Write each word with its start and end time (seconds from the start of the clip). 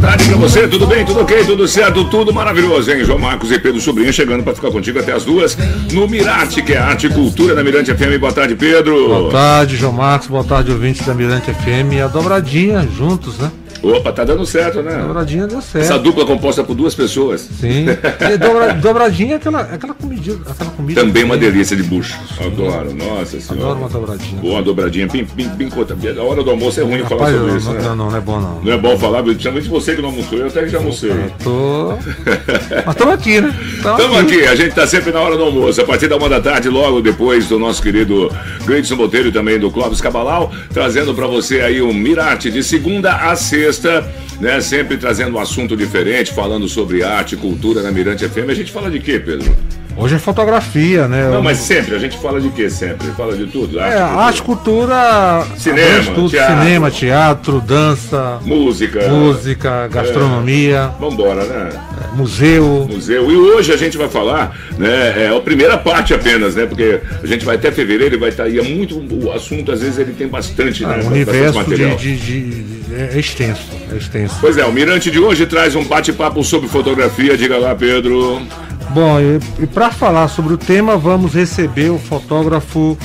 Pra 0.00 0.36
você, 0.36 0.68
tudo 0.68 0.86
bem, 0.86 1.04
tudo 1.04 1.20
ok, 1.20 1.44
tudo 1.44 1.66
certo, 1.66 2.04
tudo 2.04 2.32
maravilhoso, 2.32 2.90
hein? 2.90 3.04
João 3.04 3.18
Marcos 3.18 3.50
e 3.50 3.58
Pedro 3.58 3.80
Sobrinho 3.80 4.12
chegando 4.12 4.42
pra 4.42 4.54
ficar 4.54 4.70
contigo 4.70 4.98
até 4.98 5.12
as 5.12 5.24
duas 5.24 5.56
no 5.92 6.08
Mirarte, 6.08 6.62
que 6.62 6.72
é 6.72 6.78
arte 6.78 7.06
e 7.06 7.10
cultura 7.10 7.54
da 7.54 7.64
Mirante 7.64 7.94
FM. 7.94 8.18
Boa 8.20 8.32
tarde, 8.32 8.54
Pedro. 8.54 9.08
Boa 9.08 9.30
tarde, 9.30 9.76
João 9.76 9.92
Marcos, 9.92 10.28
boa 10.28 10.44
tarde, 10.44 10.70
ouvintes 10.70 11.06
da 11.06 11.14
Mirante 11.14 11.52
FM 11.52 11.94
e 11.94 12.00
a 12.00 12.08
dobradinha 12.08 12.86
juntos, 12.96 13.38
né? 13.38 13.50
Opa, 13.92 14.12
tá 14.12 14.24
dando 14.24 14.44
certo, 14.46 14.82
né? 14.82 14.96
Dobradinha 14.96 15.46
deu 15.46 15.60
certo. 15.60 15.84
Essa 15.84 15.98
dupla 15.98 16.24
composta 16.26 16.64
por 16.64 16.74
duas 16.74 16.94
pessoas. 16.94 17.40
Sim. 17.40 17.86
Dobra, 18.38 18.74
dobradinha 18.74 19.34
é 19.34 19.36
aquela, 19.36 19.60
aquela, 19.60 19.94
comida, 19.94 20.36
aquela 20.48 20.70
comida. 20.70 21.00
Também 21.00 21.24
uma 21.24 21.36
delícia 21.36 21.76
de 21.76 21.82
bucho. 21.82 22.18
Adoro, 22.40 22.94
nossa 22.94 23.40
senhora. 23.40 23.66
Adoro 23.66 23.78
uma 23.80 23.88
dobradinha. 23.88 24.40
Boa 24.40 24.62
dobradinha, 24.62 25.08
pim, 25.08 25.24
pim, 25.24 25.48
pim, 25.50 25.68
A 26.18 26.22
hora 26.22 26.42
do 26.42 26.50
almoço 26.50 26.80
é 26.80 26.82
ruim 26.82 27.02
Rapaz, 27.02 27.18
falar 27.18 27.32
sobre 27.32 27.50
não, 27.50 27.56
isso, 27.56 27.66
não, 27.66 27.74
né? 27.74 27.82
Não, 27.82 27.96
não, 27.96 28.10
não 28.10 28.16
é 28.16 28.20
bom 28.20 28.40
não. 28.40 28.60
Não 28.62 28.72
é 28.72 28.78
bom 28.78 28.98
falar, 28.98 29.22
principalmente 29.22 29.68
você 29.68 29.94
que 29.94 30.02
não 30.02 30.08
almoçou, 30.08 30.38
eu 30.38 30.46
até 30.46 30.62
que 30.62 30.68
já 30.68 30.78
almocei. 30.78 31.10
Eu 31.10 31.32
tô. 31.42 31.88
Mas 32.84 32.94
estamos 32.94 33.14
aqui, 33.14 33.40
né? 33.40 33.54
Estamos 33.76 34.18
aqui. 34.18 34.34
aqui, 34.36 34.46
a 34.46 34.54
gente 34.54 34.74
tá 34.74 34.86
sempre 34.86 35.12
na 35.12 35.20
hora 35.20 35.36
do 35.36 35.44
almoço. 35.44 35.80
A 35.80 35.84
partir 35.84 36.08
da 36.08 36.16
uma 36.16 36.28
da 36.28 36.40
tarde, 36.40 36.68
logo 36.68 37.00
depois 37.00 37.48
do 37.48 37.58
nosso 37.58 37.82
querido 37.82 38.30
Gleidson 38.64 38.96
Botelho 38.96 39.28
e 39.28 39.32
também 39.32 39.58
do 39.58 39.70
Clóvis 39.70 40.00
Cabalau, 40.00 40.52
trazendo 40.72 41.14
para 41.14 41.26
você 41.26 41.60
aí 41.60 41.80
um 41.80 41.92
Mirate 41.92 42.50
de 42.50 42.62
segunda 42.62 43.12
a 43.30 43.36
sexta 43.36 43.75
né? 44.40 44.60
Sempre 44.60 44.96
trazendo 44.96 45.36
um 45.36 45.40
assunto 45.40 45.76
diferente, 45.76 46.32
falando 46.32 46.68
sobre 46.68 47.02
arte 47.02 47.34
e 47.34 47.38
cultura 47.38 47.82
na 47.82 47.90
Mirante 47.90 48.28
FM. 48.28 48.50
A 48.50 48.54
gente 48.54 48.72
fala 48.72 48.90
de 48.90 49.00
quê, 49.00 49.18
Pedro? 49.18 49.54
Hoje 49.98 50.14
é 50.14 50.18
fotografia, 50.18 51.08
né? 51.08 51.30
Não, 51.30 51.42
mas 51.42 51.56
sempre, 51.56 51.94
a 51.94 51.98
gente 51.98 52.18
fala 52.18 52.38
de 52.38 52.50
quê 52.50 52.68
sempre? 52.68 53.06
Fala 53.12 53.34
de 53.34 53.46
tudo. 53.46 53.80
Arte, 53.80 53.94
é, 53.94 53.98
cultura. 53.98 54.20
arte, 54.20 54.42
cultura. 54.42 55.46
Cinema, 55.56 56.14
tudo, 56.14 56.30
teatro, 56.30 56.58
cinema, 56.58 56.90
teatro, 56.90 57.60
dança. 57.62 58.38
Música. 58.44 59.08
Música, 59.08 59.88
gastronomia. 59.88 60.92
É, 60.94 61.00
vambora, 61.00 61.46
né? 61.46 61.70
É, 61.72 62.14
museu. 62.14 62.86
Museu. 62.90 63.30
E 63.30 63.36
hoje 63.36 63.72
a 63.72 63.76
gente 63.78 63.96
vai 63.96 64.08
falar, 64.08 64.54
né? 64.76 65.24
É 65.24 65.34
a 65.34 65.40
primeira 65.40 65.78
parte 65.78 66.12
apenas, 66.12 66.54
né? 66.56 66.66
Porque 66.66 67.00
a 67.22 67.26
gente 67.26 67.46
vai 67.46 67.56
até 67.56 67.72
fevereiro 67.72 68.16
e 68.16 68.18
vai 68.18 68.28
estar 68.28 68.44
aí. 68.44 68.58
É 68.58 68.62
muito. 68.62 68.96
O 68.98 69.32
assunto, 69.32 69.72
às 69.72 69.80
vezes, 69.80 69.98
ele 69.98 70.12
tem 70.12 70.28
bastante, 70.28 70.84
ah, 70.84 70.88
né? 70.88 71.04
O 71.04 71.06
universo 71.06 71.64
de, 71.64 71.96
de, 71.96 72.16
de, 72.18 72.62
é 72.96 73.18
extenso, 73.18 73.66
é 73.92 73.96
extenso. 73.96 74.36
Pois 74.40 74.56
é, 74.56 74.64
o 74.64 74.72
Mirante 74.72 75.10
de 75.10 75.18
hoje 75.18 75.46
traz 75.46 75.74
um 75.74 75.84
bate-papo 75.84 76.42
sobre 76.42 76.68
fotografia. 76.68 77.36
Diga 77.36 77.58
lá, 77.58 77.74
Pedro. 77.74 78.40
Bom, 78.90 79.20
e, 79.20 79.38
e 79.62 79.66
para 79.66 79.90
falar 79.90 80.28
sobre 80.28 80.54
o 80.54 80.56
tema, 80.56 80.96
vamos 80.96 81.34
receber 81.34 81.90
o 81.90 81.98
fotógrafo 81.98 82.96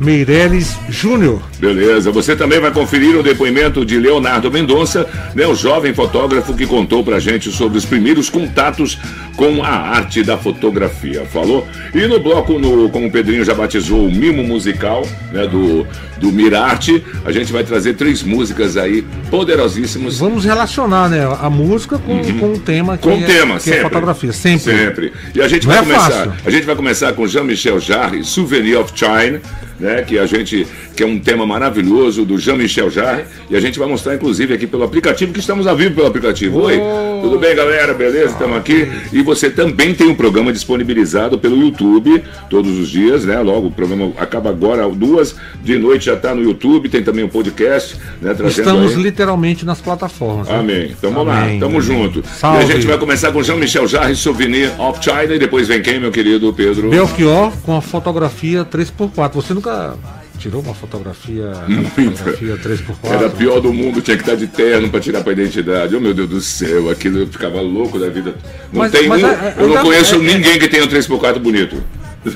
Meireles 0.00 0.76
Júnior. 0.88 1.42
Beleza, 1.58 2.10
você 2.10 2.36
também 2.36 2.60
vai 2.60 2.70
conferir 2.70 3.16
o 3.16 3.22
depoimento 3.22 3.84
de 3.84 3.98
Leonardo 3.98 4.50
Mendonça, 4.50 5.06
né, 5.34 5.46
o 5.46 5.54
jovem 5.54 5.92
fotógrafo 5.92 6.54
que 6.54 6.66
contou 6.66 7.02
pra 7.02 7.18
gente 7.18 7.50
sobre 7.50 7.78
os 7.78 7.84
primeiros 7.84 8.30
contatos 8.30 8.98
com 9.36 9.62
a 9.62 9.68
arte 9.68 10.22
da 10.22 10.36
fotografia, 10.36 11.24
falou? 11.24 11.66
E 11.94 12.06
no 12.06 12.18
bloco, 12.20 12.58
no, 12.58 12.88
como 12.90 13.06
o 13.06 13.10
Pedrinho 13.10 13.44
já 13.44 13.54
batizou, 13.54 14.06
o 14.06 14.10
mimo 14.10 14.42
musical 14.42 15.06
né, 15.32 15.46
do, 15.46 15.86
do 16.18 16.32
Mirarte, 16.32 17.04
a 17.24 17.30
gente 17.30 17.52
vai 17.52 17.64
trazer 17.64 17.94
três 17.94 18.22
músicas 18.22 18.76
aí 18.76 19.02
poderosíssimas. 19.30 20.18
Vamos 20.18 20.44
relacionar 20.44 21.08
né, 21.08 21.20
a 21.40 21.48
música 21.48 21.98
com, 21.98 22.14
uhum. 22.14 22.38
com 22.38 22.52
o 22.52 22.58
tema 22.58 22.96
que, 22.96 23.04
com 23.04 23.16
o 23.16 23.22
tema, 23.22 23.56
que 23.56 23.62
sempre. 23.62 23.78
é 23.78 23.82
fotografia, 23.82 24.32
sempre. 24.32 24.76
Sempre. 24.76 25.12
E 25.34 25.40
a 25.40 25.48
gente 25.48 25.66
Não 25.66 25.74
vai 25.74 25.82
é 25.82 25.86
começar. 25.86 26.10
Fácil. 26.10 26.32
A 26.44 26.50
gente 26.50 26.66
vai 26.66 26.76
começar 26.76 27.12
com 27.12 27.26
Jean-Michel 27.26 27.80
Jarre, 27.80 28.24
Souvenir 28.24 28.78
of 28.80 28.92
China 28.94 29.40
né? 29.78 30.02
Que 30.02 30.18
a 30.18 30.26
gente 30.26 30.66
que 30.96 31.02
é 31.02 31.06
um 31.06 31.18
tema 31.18 31.46
maravilhoso 31.46 32.24
do 32.24 32.38
Jean-Michel 32.38 32.90
Jarre 32.90 33.24
e 33.48 33.56
a 33.56 33.60
gente 33.60 33.78
vai 33.78 33.88
mostrar 33.88 34.14
inclusive 34.14 34.54
aqui 34.54 34.66
pelo 34.66 34.82
aplicativo 34.82 35.32
que 35.32 35.40
estamos 35.40 35.66
a 35.66 35.74
vivo 35.74 35.94
pelo 35.94 36.06
aplicativo. 36.06 36.60
Oi. 36.60 36.80
Tudo 37.22 37.38
bem, 37.38 37.54
galera? 37.54 37.94
Beleza? 37.94 38.32
Estamos 38.32 38.56
aqui 38.56 38.90
e 39.12 39.22
você 39.22 39.50
também 39.50 39.94
tem 39.94 40.08
um 40.08 40.14
programa 40.14 40.52
disponibilizado 40.52 41.38
pelo 41.38 41.56
YouTube 41.56 42.22
todos 42.48 42.78
os 42.78 42.88
dias, 42.88 43.24
né? 43.24 43.40
Logo 43.40 43.68
o 43.68 43.70
programa 43.70 44.12
acaba 44.18 44.50
agora 44.50 44.88
duas 44.88 45.36
de 45.62 45.78
noite 45.78 46.06
já 46.06 46.14
está 46.14 46.34
no 46.34 46.42
YouTube, 46.42 46.88
tem 46.88 47.02
também 47.02 47.24
um 47.24 47.28
podcast, 47.28 47.96
né? 48.20 48.34
Estamos 48.46 48.96
aí. 48.96 49.02
literalmente 49.02 49.64
nas 49.64 49.80
plataformas. 49.80 50.48
Né? 50.48 50.58
Amém. 50.58 50.94
Então 50.96 51.12
vamos 51.12 51.28
lá, 51.28 51.46
tamo 51.58 51.80
junto. 51.80 52.22
Salve. 52.26 52.60
E 52.60 52.62
a 52.64 52.66
gente 52.74 52.86
vai 52.86 52.98
começar 52.98 53.32
com 53.32 53.42
Jean-Michel 53.42 53.86
Jarre, 53.86 54.14
Souvenir 54.14 54.70
of 54.80 55.02
China 55.02 55.34
e 55.34 55.38
depois 55.38 55.68
vem 55.68 55.82
quem, 55.82 56.00
meu 56.00 56.10
querido 56.10 56.52
Pedro? 56.52 56.90
Belchior 56.90 57.52
com 57.62 57.76
a 57.76 57.80
fotografia 57.80 58.64
3x4. 58.64 59.32
Você 59.34 59.54
nunca 59.54 59.94
tirou 60.38 60.62
uma 60.62 60.74
fotografia, 60.74 61.52
fotografia 61.94 62.56
3x4? 62.56 62.96
Era 63.04 63.28
pior 63.28 63.60
do 63.60 63.72
mundo, 63.72 64.00
tinha 64.00 64.16
que 64.16 64.22
estar 64.22 64.36
de 64.36 64.46
terno 64.46 64.88
para 64.88 65.00
tirar 65.00 65.22
para 65.22 65.32
identidade. 65.32 65.96
Oh 65.96 66.00
meu 66.00 66.14
Deus 66.14 66.28
do 66.28 66.40
céu, 66.40 66.88
aquilo 66.88 67.18
eu 67.18 67.26
ficava 67.26 67.60
louco 67.60 67.98
da 67.98 68.08
vida. 68.08 68.34
Não 68.72 68.80
mas, 68.80 68.92
tem 68.92 69.08
mas, 69.08 69.22
um, 69.22 69.26
é, 69.26 69.54
eu, 69.56 69.62
eu 69.62 69.68
não 69.68 69.82
conheço 69.82 70.14
é, 70.14 70.18
ninguém 70.18 70.52
é, 70.52 70.58
que 70.58 70.68
tenha 70.68 70.84
um 70.84 70.88
3x4 70.88 71.38
bonito. 71.38 71.82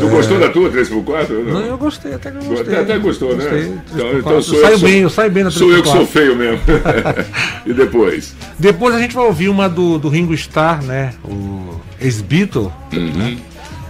tu 0.00 0.08
gostou 0.08 0.38
da 0.38 0.48
tua 0.50 0.70
3x4? 0.70 1.30
Não? 1.30 1.44
não, 1.44 1.60
eu 1.60 1.78
gostei, 1.78 2.14
até 2.14 2.30
que 2.30 2.36
eu 2.36 2.42
gostei. 2.42 2.74
Até, 2.74 2.82
até 2.82 2.98
gostou, 2.98 3.36
né? 3.36 3.44
gostei, 3.44 3.62
né? 3.62 3.82
Então, 3.92 4.18
então 4.18 4.42
sou 4.42 4.58
eu, 4.58 4.68
eu, 4.70 4.78
bem, 4.78 5.00
eu 5.00 5.10
saio 5.10 5.30
bem 5.30 5.44
na 5.44 5.50
3x4. 5.50 5.52
Sou 5.52 5.72
eu 5.72 5.82
que 5.82 5.88
sou 5.88 6.06
feio 6.06 6.36
mesmo. 6.36 6.60
e 7.66 7.72
depois? 7.72 8.34
Depois 8.58 8.94
a 8.94 8.98
gente 8.98 9.14
vai 9.14 9.24
ouvir 9.24 9.48
uma 9.48 9.68
do, 9.68 9.98
do 9.98 10.08
Ringo 10.08 10.34
Starr, 10.34 10.82
né? 10.84 11.14
O 11.24 11.80
ex-Beatle. 12.00 12.72
Uhum. 12.92 13.12
Né? 13.12 13.38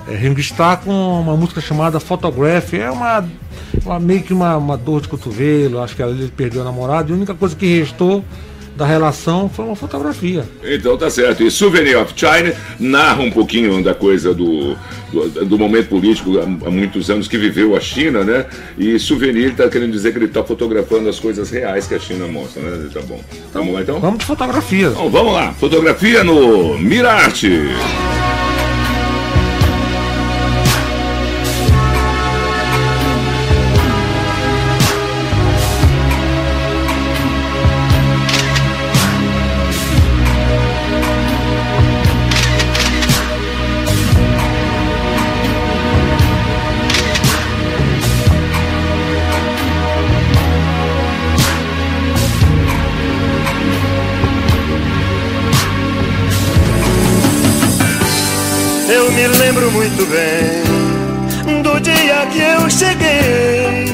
É, 0.08 0.14
Ringo 0.14 0.40
Starr 0.40 0.82
com 0.84 1.20
uma 1.20 1.36
música 1.36 1.60
chamada 1.60 1.98
Photograph. 1.98 2.74
É 2.74 2.90
uma, 2.90 3.24
uma 3.84 4.00
meio 4.00 4.22
que 4.22 4.32
uma, 4.32 4.56
uma, 4.56 4.76
dor 4.76 5.00
de 5.00 5.08
cotovelo. 5.08 5.82
Acho 5.82 5.96
que 5.96 6.02
ele 6.02 6.30
perdeu 6.34 6.62
a 6.62 6.64
namorada. 6.64 7.10
E 7.10 7.12
a 7.12 7.16
única 7.16 7.34
coisa 7.34 7.56
que 7.56 7.78
restou 7.78 8.24
da 8.76 8.84
relação 8.84 9.48
foi 9.48 9.64
uma 9.64 9.76
fotografia. 9.76 10.44
Então 10.62 10.96
tá 10.96 11.08
certo. 11.08 11.42
E 11.42 11.50
Souvenir 11.50 11.98
of 11.98 12.12
China 12.16 12.52
narra 12.78 13.22
um 13.22 13.30
pouquinho 13.30 13.82
da 13.82 13.94
coisa 13.94 14.34
do, 14.34 14.76
do, 15.12 15.44
do 15.44 15.58
momento 15.58 15.88
político 15.88 16.38
há, 16.38 16.42
há, 16.42 16.70
muitos 16.70 17.08
anos 17.08 17.28
que 17.28 17.38
viveu 17.38 17.76
a 17.76 17.80
China, 17.80 18.24
né? 18.24 18.46
E 18.76 18.98
Souvenir 18.98 19.50
está 19.50 19.68
querendo 19.68 19.92
dizer 19.92 20.12
que 20.12 20.18
ele 20.18 20.26
está 20.26 20.42
fotografando 20.42 21.08
as 21.08 21.20
coisas 21.20 21.50
reais 21.50 21.86
que 21.86 21.94
a 21.94 22.00
China 22.00 22.26
mostra, 22.26 22.62
né? 22.62 22.88
Tá 22.92 23.00
bom. 23.02 23.20
Vamos 23.52 23.74
lá 23.74 23.82
então? 23.82 24.00
Vamos 24.00 24.18
de 24.18 24.26
fotografia. 24.26 24.88
Então, 24.88 25.08
vamos 25.08 25.32
lá. 25.32 25.52
Fotografia 25.52 26.24
no 26.24 26.76
Mirarte. 26.78 27.50
Muito 59.70 60.06
bem 60.06 61.62
do 61.62 61.80
dia 61.80 62.26
que 62.32 62.40
eu 62.40 62.70
cheguei, 62.70 63.86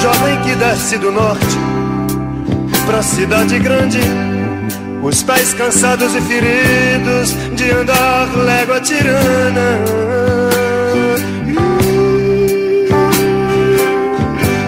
jovem 0.00 0.40
que 0.42 0.54
desce 0.56 0.98
do 0.98 1.10
norte 1.10 1.56
pra 2.86 3.02
cidade 3.02 3.58
grande. 3.58 4.00
Os 5.02 5.22
pés 5.22 5.52
cansados 5.54 6.14
e 6.14 6.20
feridos 6.20 7.34
de 7.54 7.70
andar 7.70 8.28
légua 8.36 8.80
tirana. 8.80 9.78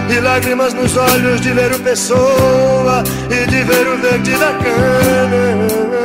E 0.09 0.19
lágrimas 0.19 0.73
nos 0.73 0.95
olhos 0.95 1.41
de 1.41 1.53
ler 1.53 1.73
o 1.73 1.79
pessoa 1.79 3.03
e 3.29 3.49
de 3.49 3.63
ver 3.63 3.87
o 3.87 3.97
verde 3.97 4.31
da 4.31 4.53
cana. 4.53 5.98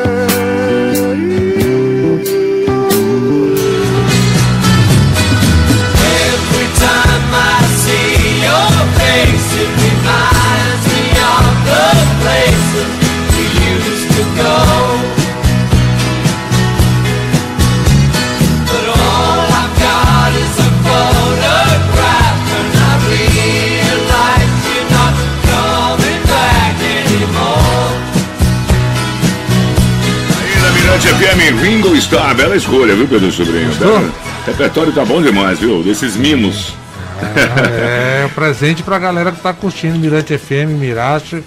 FM 31.04 31.60
Ringo 31.60 31.94
Starr, 31.96 32.34
bela 32.34 32.56
escolha, 32.56 32.94
viu, 32.94 33.06
Pedro 33.06 33.30
Sobrinho? 33.30 33.70
Repertório 34.46 34.92
tá 34.92 35.04
bom 35.04 35.22
demais, 35.22 35.58
viu? 35.58 35.82
Desses 35.82 36.16
mimos. 36.16 36.74
É, 37.24 38.24
é 38.24 38.28
presente 38.34 38.82
pra 38.82 38.98
galera 38.98 39.32
que 39.32 39.40
tá 39.40 39.52
curtindo 39.52 39.98
Mirante 39.98 40.36
FM, 40.36 40.78
Mirage. 40.78 41.42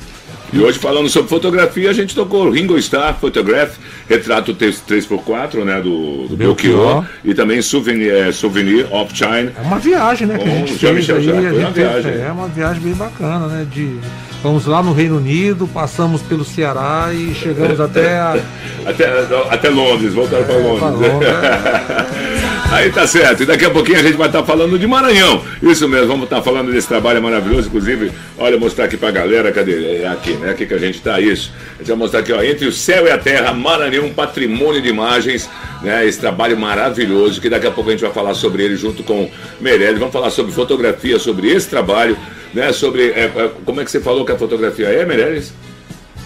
E 0.51 0.59
hoje 0.59 0.79
falando 0.79 1.09
sobre 1.09 1.29
fotografia, 1.29 1.89
a 1.89 1.93
gente 1.93 2.15
tocou 2.15 2.49
Ringo 2.49 2.77
Starr 2.77 3.15
Photograph, 3.19 3.75
retrato 4.07 4.55
3x4, 4.55 5.65
né, 5.65 5.81
do, 5.81 6.27
do 6.29 6.37
Belchior, 6.37 7.05
e 7.23 7.33
também 7.33 7.61
Souvenir, 7.61 8.13
é, 8.13 8.31
Souvenir 8.31 8.87
of 8.93 9.13
China. 9.13 9.51
É 9.57 9.61
uma 9.61 9.77
viagem, 9.77 10.25
né, 10.25 10.37
que 10.37 10.47
a 10.47 10.51
gente 10.51 10.73
fez 10.73 11.09
aí, 11.09 11.29
a 11.29 11.51
gente 11.51 11.57
uma 11.57 11.71
viagem. 11.71 12.11
é 12.13 12.31
uma 12.31 12.47
viagem 12.47 12.81
bem 12.81 12.93
bacana, 12.93 13.47
né, 13.47 13.67
de 13.69 13.99
Fomos 14.41 14.65
lá 14.65 14.83
no 14.83 14.93
Reino 14.93 15.17
Unido, 15.17 15.67
passamos 15.67 16.21
pelo 16.21 16.45
Ceará 16.45 17.09
e 17.11 17.33
chegamos 17.33 17.79
até 17.79 18.19
a... 18.19 18.35
até, 18.85 19.05
até 19.49 19.69
Londres, 19.69 20.13
voltaram 20.13 20.43
é, 20.43 20.45
para 20.45 20.57
Londres. 20.57 21.11
Londres 21.11 21.29
Aí 22.69 22.91
tá 22.91 23.07
certo. 23.07 23.43
E 23.43 23.45
daqui 23.45 23.65
a 23.65 23.69
pouquinho 23.69 23.99
a 23.99 24.03
gente 24.03 24.17
vai 24.17 24.27
estar 24.27 24.41
tá 24.41 24.45
falando 24.45 24.77
de 24.77 24.85
Maranhão. 24.85 25.41
Isso 25.63 25.87
mesmo, 25.87 26.07
vamos 26.07 26.25
estar 26.25 26.37
tá 26.37 26.41
falando 26.41 26.71
desse 26.71 26.87
trabalho 26.87 27.21
maravilhoso. 27.21 27.67
Inclusive, 27.67 28.11
olha, 28.37 28.57
mostrar 28.57 28.85
aqui 28.85 28.97
pra 28.97 29.09
galera, 29.09 29.51
cadê? 29.51 30.01
É 30.01 30.07
aqui, 30.07 30.33
né? 30.33 30.51
Aqui 30.51 30.65
que 30.65 30.73
a 30.73 30.77
gente 30.77 30.99
tá, 31.01 31.19
isso. 31.19 31.51
A 31.75 31.77
gente 31.79 31.87
vai 31.87 31.97
mostrar 31.97 32.19
aqui, 32.19 32.33
ó, 32.33 32.41
entre 32.43 32.67
o 32.67 32.71
céu 32.71 33.07
e 33.07 33.11
a 33.11 33.17
terra, 33.17 33.53
Maranhão, 33.53 34.05
um 34.05 34.13
patrimônio 34.13 34.81
de 34.81 34.89
imagens, 34.89 35.49
né? 35.81 36.05
Esse 36.05 36.19
trabalho 36.19 36.57
maravilhoso, 36.57 37.39
que 37.39 37.49
daqui 37.49 37.67
a 37.67 37.71
pouco 37.71 37.89
a 37.89 37.93
gente 37.93 38.01
vai 38.01 38.11
falar 38.11 38.33
sobre 38.33 38.63
ele 38.63 38.75
junto 38.75 39.01
com 39.01 39.29
Meirelles. 39.61 39.99
Vamos 39.99 40.13
falar 40.13 40.29
sobre 40.29 40.51
fotografia, 40.51 41.17
sobre 41.17 41.49
esse 41.49 41.69
trabalho 41.69 42.17
né, 42.53 42.71
sobre 42.73 43.11
é, 43.11 43.25
é, 43.25 43.51
como 43.65 43.81
é 43.81 43.85
que 43.85 43.91
você 43.91 43.99
falou 43.99 44.25
que 44.25 44.31
a 44.31 44.37
fotografia 44.37 44.87
é, 44.87 45.05
Meirelles? 45.05 45.53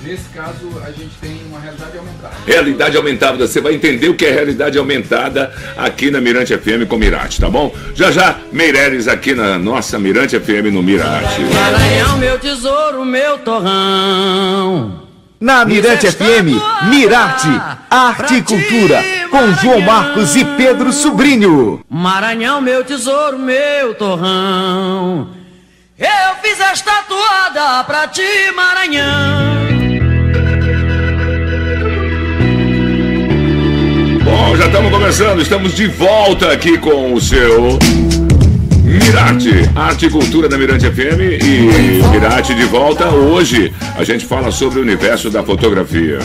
Nesse 0.03 0.29
caso, 0.29 0.81
a 0.83 0.91
gente 0.91 1.11
tem 1.21 1.39
uma 1.47 1.59
realidade 1.59 1.95
aumentada. 1.95 2.35
Realidade 2.47 2.97
aumentada, 2.97 3.47
você 3.47 3.61
vai 3.61 3.75
entender 3.75 4.09
o 4.09 4.15
que 4.15 4.25
é 4.25 4.31
realidade 4.31 4.75
aumentada 4.75 5.53
aqui 5.77 6.09
na 6.09 6.19
Mirante 6.19 6.57
FM 6.57 6.87
com 6.87 6.97
Mirate, 6.97 7.39
tá 7.39 7.47
bom? 7.47 7.71
Já 7.93 8.09
já, 8.09 8.37
Meireles 8.51 9.07
aqui 9.07 9.35
na 9.35 9.59
nossa 9.59 9.99
Mirante 9.99 10.39
FM 10.39 10.73
no 10.73 10.81
Mirate. 10.81 11.41
Maranhão, 11.41 12.17
meu 12.17 12.39
tesouro, 12.39 13.05
meu 13.05 13.37
torrão. 13.39 15.01
Na 15.39 15.65
Mirante 15.65 16.11
FM, 16.11 16.49
Mirate, 16.89 17.47
Arte 17.89 18.35
e 18.35 18.41
Cultura, 18.41 19.03
com 19.29 19.53
João 19.53 19.81
Marcos 19.81 20.35
e 20.35 20.43
Pedro 20.45 20.91
Sobrinho. 20.91 21.79
Maranhão, 21.87 22.59
meu 22.59 22.83
tesouro, 22.83 23.37
meu 23.37 23.93
torrão. 23.93 25.40
Eu 26.01 26.35
fiz 26.41 26.59
esta 26.59 27.03
toada 27.03 27.83
pra 27.83 28.07
ti, 28.07 28.51
Maranhão. 28.55 29.67
Bom, 34.23 34.55
já 34.55 34.65
estamos 34.65 34.91
começando, 34.91 35.41
estamos 35.43 35.75
de 35.75 35.85
volta 35.85 36.51
aqui 36.51 36.79
com 36.79 37.13
o 37.13 37.21
seu 37.21 37.77
Mirarte, 38.83 39.69
Arte 39.75 40.07
e 40.07 40.09
Cultura 40.09 40.49
da 40.49 40.57
Mirante 40.57 40.89
FM 40.89 41.39
e 41.39 42.01
Mirarte 42.09 42.55
de 42.55 42.65
volta. 42.65 43.07
Hoje 43.09 43.71
a 43.95 44.03
gente 44.03 44.25
fala 44.25 44.49
sobre 44.49 44.79
o 44.79 44.81
universo 44.81 45.29
da 45.29 45.43
fotografia. 45.43 46.17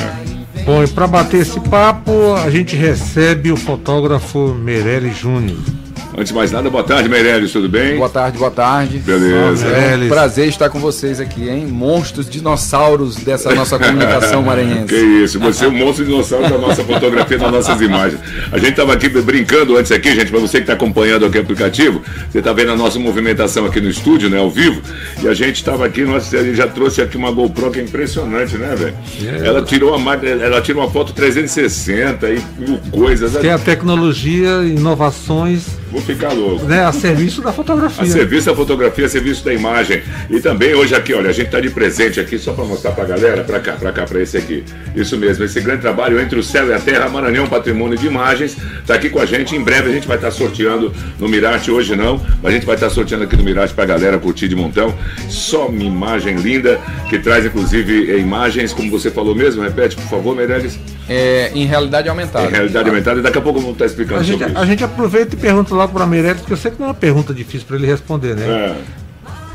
Bom, 0.65 0.83
e 0.83 0.89
para 0.89 1.07
bater 1.07 1.43
esse 1.43 1.61
papo, 1.61 2.35
a 2.35 2.49
gente 2.49 2.75
recebe 2.75 3.53
o 3.53 3.59
fotógrafo 3.59 4.55
Meirelles 4.55 5.19
Júnior. 5.19 5.76
Antes 6.19 6.29
de 6.29 6.35
mais 6.35 6.51
nada, 6.51 6.71
boa 6.71 6.83
tarde, 6.83 7.11
Meirelles, 7.11 7.53
tudo 7.53 7.69
bem? 7.69 7.99
Boa 7.99 8.09
tarde, 8.09 8.39
boa 8.39 8.51
tarde. 8.51 8.97
Beleza. 9.01 9.67
É 9.67 9.99
um 9.99 10.09
prazer 10.09 10.49
estar 10.49 10.71
com 10.71 10.81
vocês 10.81 11.21
aqui, 11.21 11.47
hein? 11.47 11.67
Monstros, 11.67 12.27
dinossauros 12.27 13.17
dessa 13.17 13.53
nossa 13.55 13.79
comunicação 13.79 14.43
maranhense. 14.43 14.87
que 14.87 14.97
isso, 14.97 15.39
você 15.39 15.67
é 15.67 15.69
um 15.69 15.73
monstro 15.73 16.07
dinossauro 16.07 16.49
da 16.49 16.57
nossa 16.57 16.83
fotografia, 16.83 17.37
das 17.37 17.53
nossas 17.53 17.83
imagens. 17.83 18.19
A 18.51 18.57
gente 18.57 18.71
estava 18.71 18.95
aqui 18.95 19.11
brincando 19.11 19.77
antes 19.77 19.93
aqui, 19.93 20.15
gente, 20.15 20.31
para 20.31 20.41
você 20.41 20.57
que 20.57 20.63
está 20.63 20.73
acompanhando 20.73 21.27
aqui 21.27 21.37
o 21.37 21.43
aplicativo, 21.43 22.01
você 22.31 22.39
está 22.39 22.51
vendo 22.55 22.73
a 22.73 22.77
nossa 22.77 22.99
movimentação 22.99 23.67
aqui 23.67 23.79
no 23.79 23.91
estúdio, 23.91 24.31
né, 24.31 24.39
ao 24.39 24.51
vivo, 24.51 24.81
e 25.23 25.29
a 25.29 25.35
gente 25.35 25.57
estava 25.57 25.85
aqui, 25.85 26.03
nós 26.03 26.31
já 26.31 26.67
trouxe 26.67 27.03
aqui 27.03 27.19
uma 27.19 27.31
GoPro 27.31 27.71
que 27.71 27.81
é 27.81 27.83
impressionante, 27.83 28.57
né, 28.57 28.75
velho? 28.75 28.95
É. 29.23 29.49
Ela 29.49 29.63
tirou 29.63 29.95
uma 29.95 30.15
ela 30.15 30.63
tira 30.63 30.79
uma 30.79 30.89
foto 30.89 31.13
360 31.13 32.31
e 32.31 32.43
mil 32.59 32.79
coisas. 32.91 33.33
Tem 33.37 33.51
a 33.51 33.59
tecnologia, 33.59 34.63
inovações 34.65 35.85
Vou 35.97 36.05
ficar 36.05 36.31
louco. 36.35 36.67
Né, 36.67 36.85
a 36.85 36.93
serviço 36.93 37.41
da 37.41 37.55
fotografia. 37.55 38.05
A 38.05 38.07
serviço 38.07 38.45
da 38.45 38.55
fotografia, 38.55 39.07
a 39.07 39.09
serviço 39.09 39.43
da 39.43 39.55
imagem. 39.55 40.03
E 40.29 40.41
também 40.41 40.75
hoje 40.75 40.95
aqui, 40.95 41.15
olha, 41.15 41.31
a 41.31 41.33
gente 41.33 41.47
está 41.47 41.59
de 41.59 41.71
presente 41.71 42.21
aqui, 42.21 42.39
só 42.39 42.53
para 42.53 42.67
mostrar 42.67 42.93
para 42.93 43.05
a 43.05 43.07
galera, 43.07 43.43
para 43.43 43.59
cá, 43.61 43.73
para 43.73 43.91
cá, 43.93 44.05
para 44.05 44.21
esse 44.21 44.37
aqui. 44.37 44.63
Isso 44.95 45.17
mesmo, 45.17 45.43
esse 45.43 45.59
grande 45.59 45.81
trabalho 45.81 46.21
entre 46.21 46.39
o 46.39 46.43
céu 46.43 46.69
e 46.69 46.75
a 46.75 46.79
terra, 46.79 47.09
Maranhão 47.09 47.47
Patrimônio 47.47 47.97
de 47.97 48.07
Imagens, 48.07 48.59
está 48.79 48.95
aqui 48.95 49.09
com 49.09 49.19
a 49.19 49.25
gente. 49.25 49.57
Em 49.57 49.63
breve 49.63 49.89
a 49.89 49.93
gente 49.93 50.07
vai 50.07 50.19
estar 50.19 50.29
tá 50.29 50.35
sorteando 50.35 50.93
no 51.19 51.31
Mirate, 51.31 51.71
hoje 51.71 51.97
não, 51.97 52.21
mas 52.43 52.53
a 52.53 52.55
gente 52.57 52.67
vai 52.67 52.75
estar 52.75 52.89
tá 52.89 52.95
sorteando 52.95 53.25
aqui 53.25 53.35
no 53.35 53.43
Mirate 53.43 53.73
para 53.73 53.85
a 53.85 53.87
galera 53.87 54.19
curtir 54.19 54.49
de 54.49 54.55
montão. 54.55 54.95
Só 55.31 55.69
uma 55.69 55.83
imagem 55.83 56.37
linda, 56.37 56.79
que 57.09 57.19
traz 57.19 57.47
inclusive 57.47 58.19
imagens, 58.19 58.75
como 58.75 58.91
você 58.91 59.11
falou 59.11 59.35
mesmo, 59.35 59.63
repete, 59.63 59.97
por 59.97 60.05
favor, 60.11 60.37
Meirelles. 60.37 60.79
É, 61.09 61.53
em 61.55 61.65
realidade 61.65 62.09
aumentada. 62.09 62.47
Em 62.49 62.51
realidade 62.51 62.89
aumentada, 62.89 63.21
e 63.21 63.23
daqui 63.23 63.39
a 63.39 63.41
pouco 63.41 63.61
vamos 63.61 63.75
estar 63.75 63.87
explicando 63.87 64.21
a 64.21 64.23
gente, 64.25 64.39
sobre 64.39 64.53
isso. 64.53 64.63
A 64.63 64.67
gente 64.67 64.85
aproveita 64.85 65.37
e 65.37 65.39
pergunta 65.39 65.75
logo 65.87 65.93
para 65.93 66.07
Meirelles, 66.07 66.41
porque 66.41 66.53
eu 66.53 66.57
sei 66.57 66.71
que 66.71 66.79
não 66.79 66.87
é 66.87 66.89
uma 66.91 66.95
pergunta 66.95 67.33
difícil 67.33 67.67
para 67.67 67.77
ele 67.77 67.87
responder, 67.87 68.35
né? 68.35 68.47
É. 68.47 69.07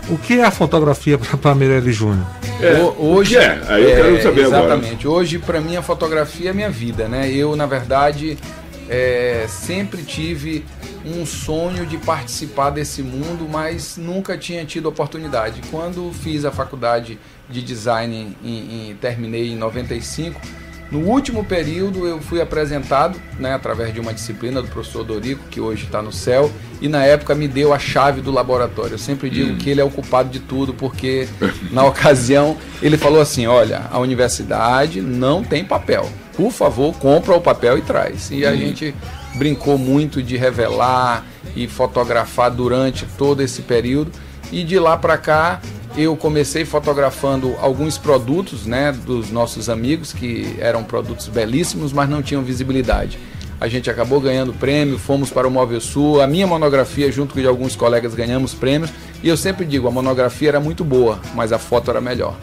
O 0.09 0.17
que 0.17 0.39
é 0.39 0.43
a 0.43 0.51
fotografia 0.51 1.17
para 1.17 1.53
Meirelles 1.53 1.95
Júnior? 1.95 2.25
É, 2.59 2.81
hoje 2.97 3.37
é, 3.37 3.61
aí 3.67 3.83
eu 3.83 3.89
quero 3.89 4.23
saber 4.23 4.41
exatamente. 4.41 5.05
Agora. 5.05 5.19
Hoje 5.19 5.39
para 5.39 5.61
mim 5.61 5.75
a 5.75 5.81
fotografia 5.81 6.49
é 6.49 6.53
minha 6.53 6.69
vida, 6.69 7.07
né? 7.07 7.29
Eu 7.29 7.55
na 7.55 7.65
verdade 7.65 8.37
é, 8.89 9.45
sempre 9.47 10.03
tive 10.03 10.65
um 11.05 11.25
sonho 11.25 11.85
de 11.85 11.97
participar 11.97 12.69
desse 12.71 13.01
mundo, 13.01 13.47
mas 13.49 13.97
nunca 13.97 14.37
tinha 14.37 14.65
tido 14.65 14.87
oportunidade. 14.87 15.61
Quando 15.71 16.11
fiz 16.13 16.45
a 16.45 16.51
faculdade 16.51 17.17
de 17.49 17.61
design 17.61 18.35
e 18.43 18.95
terminei 19.01 19.51
em 19.51 19.55
95, 19.55 20.39
no 20.91 21.00
último 21.00 21.45
período 21.45 22.05
eu 22.05 22.19
fui 22.19 22.41
apresentado, 22.41 23.17
né, 23.39 23.53
através 23.53 23.93
de 23.93 24.00
uma 24.01 24.13
disciplina 24.13 24.62
do 24.62 24.67
professor 24.67 25.05
Dorico, 25.05 25.41
que 25.50 25.62
hoje 25.62 25.86
está 25.86 26.01
no 26.01 26.12
céu, 26.12 26.51
e 26.81 26.89
na 26.89 27.05
época 27.05 27.33
me 27.33 27.48
deu 27.48 27.74
a 27.74 27.79
chave 27.79 28.19
do 28.19 28.29
laboratório. 28.29 28.95
Eu 28.95 29.00
sempre 29.00 29.29
digo 29.29 29.51
hum. 29.51 29.57
que 29.57 29.69
ele 29.69 29.79
é 29.79 29.83
o 29.86 29.89
culpado 29.89 30.29
de 30.29 30.41
tudo, 30.41 30.74
porque 30.74 31.29
na 31.71 31.83
ocasião 31.88 32.57
ele 32.81 32.98
falou 32.98 33.21
assim: 33.21 33.48
olha, 33.48 33.83
a 33.89 34.00
universidade 34.00 35.01
não 35.01 35.43
tem 35.43 35.63
papel. 35.63 36.10
Por 36.36 36.51
favor, 36.51 36.93
compra 36.98 37.36
o 37.36 37.41
papel 37.41 37.77
e 37.77 37.81
traz. 37.81 38.29
E 38.29 38.45
a 38.45 38.51
hum. 38.51 38.57
gente 38.57 38.93
brincou 39.36 39.77
muito 39.77 40.21
de 40.21 40.36
revelar 40.36 41.25
e 41.55 41.67
fotografar 41.67 42.51
durante 42.51 43.05
todo 43.17 43.41
esse 43.41 43.62
período. 43.62 44.12
E 44.51 44.65
de 44.65 44.77
lá 44.77 44.98
para 44.98 45.17
cá 45.17 45.62
eu 45.95 46.15
comecei 46.15 46.65
fotografando 46.65 47.55
alguns 47.60 47.98
produtos 47.98 48.65
né, 48.65 48.91
dos 48.91 49.31
nossos 49.31 49.69
amigos, 49.69 50.13
que 50.13 50.55
eram 50.60 50.83
produtos 50.83 51.27
belíssimos, 51.27 51.91
mas 51.91 52.10
não 52.10 52.21
tinham 52.21 52.43
visibilidade. 52.43 53.19
A 53.62 53.67
gente 53.67 53.91
acabou 53.91 54.19
ganhando 54.19 54.53
prêmio, 54.53 54.98
fomos 54.98 55.29
para 55.29 55.48
o 55.48 55.51
Móvel 55.51 55.79
Sul, 55.79 56.19
a 56.19 56.25
minha 56.25 56.48
monografia, 56.48 57.12
junto 57.12 57.36
com 57.36 57.48
alguns 57.48 57.75
colegas, 57.75 58.15
ganhamos 58.15 58.55
prêmios. 58.55 58.89
E 59.21 59.27
eu 59.27 59.38
sempre 59.38 59.65
digo, 59.65 59.88
a 59.88 59.91
monografia 59.91 60.50
era 60.50 60.60
muito 60.60 60.83
boa, 60.83 61.19
mas 61.36 61.53
a 61.53 61.60
foto 61.60 61.91
era 61.91 62.01
melhor. 62.01 62.36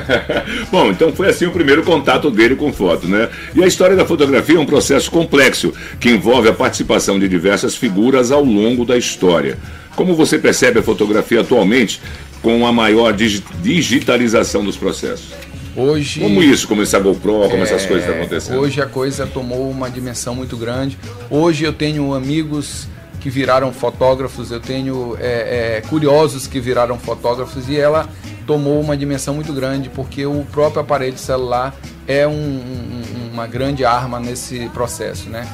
Bom, 0.70 0.90
então 0.90 1.14
foi 1.14 1.30
assim 1.30 1.46
o 1.46 1.50
primeiro 1.50 1.82
contato 1.82 2.30
dele 2.30 2.56
com 2.56 2.70
foto, 2.74 3.08
né? 3.08 3.30
E 3.54 3.64
a 3.64 3.66
história 3.66 3.96
da 3.96 4.04
fotografia 4.04 4.56
é 4.56 4.60
um 4.60 4.66
processo 4.66 5.10
complexo, 5.10 5.72
que 5.98 6.10
envolve 6.10 6.50
a 6.50 6.52
participação 6.52 7.18
de 7.18 7.26
diversas 7.26 7.74
figuras 7.74 8.30
ao 8.30 8.44
longo 8.44 8.84
da 8.84 8.98
história. 8.98 9.56
Como 9.96 10.14
você 10.14 10.38
percebe 10.38 10.80
a 10.80 10.82
fotografia 10.82 11.40
atualmente 11.40 12.02
com 12.42 12.66
a 12.66 12.72
maior 12.72 13.14
digitalização 13.14 14.64
dos 14.64 14.76
processos? 14.76 15.32
Hoje, 15.76 16.20
como 16.20 16.42
isso, 16.42 16.66
como 16.66 16.82
essa 16.82 16.98
GoPro, 16.98 17.48
como 17.48 17.58
é, 17.58 17.62
essas 17.62 17.86
coisas 17.86 18.04
estão 18.04 18.20
acontecendo? 18.20 18.58
Hoje 18.58 18.80
a 18.80 18.86
coisa 18.86 19.26
tomou 19.26 19.70
uma 19.70 19.88
dimensão 19.88 20.34
muito 20.34 20.56
grande. 20.56 20.98
Hoje 21.30 21.64
eu 21.64 21.72
tenho 21.72 22.12
amigos 22.12 22.88
que 23.20 23.30
viraram 23.30 23.72
fotógrafos, 23.72 24.50
eu 24.50 24.60
tenho 24.60 25.16
é, 25.20 25.78
é, 25.78 25.80
curiosos 25.82 26.46
que 26.46 26.58
viraram 26.58 26.98
fotógrafos 26.98 27.68
e 27.68 27.76
ela 27.76 28.08
tomou 28.46 28.80
uma 28.80 28.96
dimensão 28.96 29.34
muito 29.34 29.52
grande 29.52 29.88
porque 29.90 30.26
o 30.26 30.44
próprio 30.50 30.80
aparelho 30.80 31.18
celular 31.18 31.74
é 32.08 32.26
um, 32.26 32.32
um, 32.32 33.30
uma 33.32 33.46
grande 33.46 33.84
arma 33.84 34.18
nesse 34.18 34.68
processo, 34.70 35.28
né? 35.28 35.46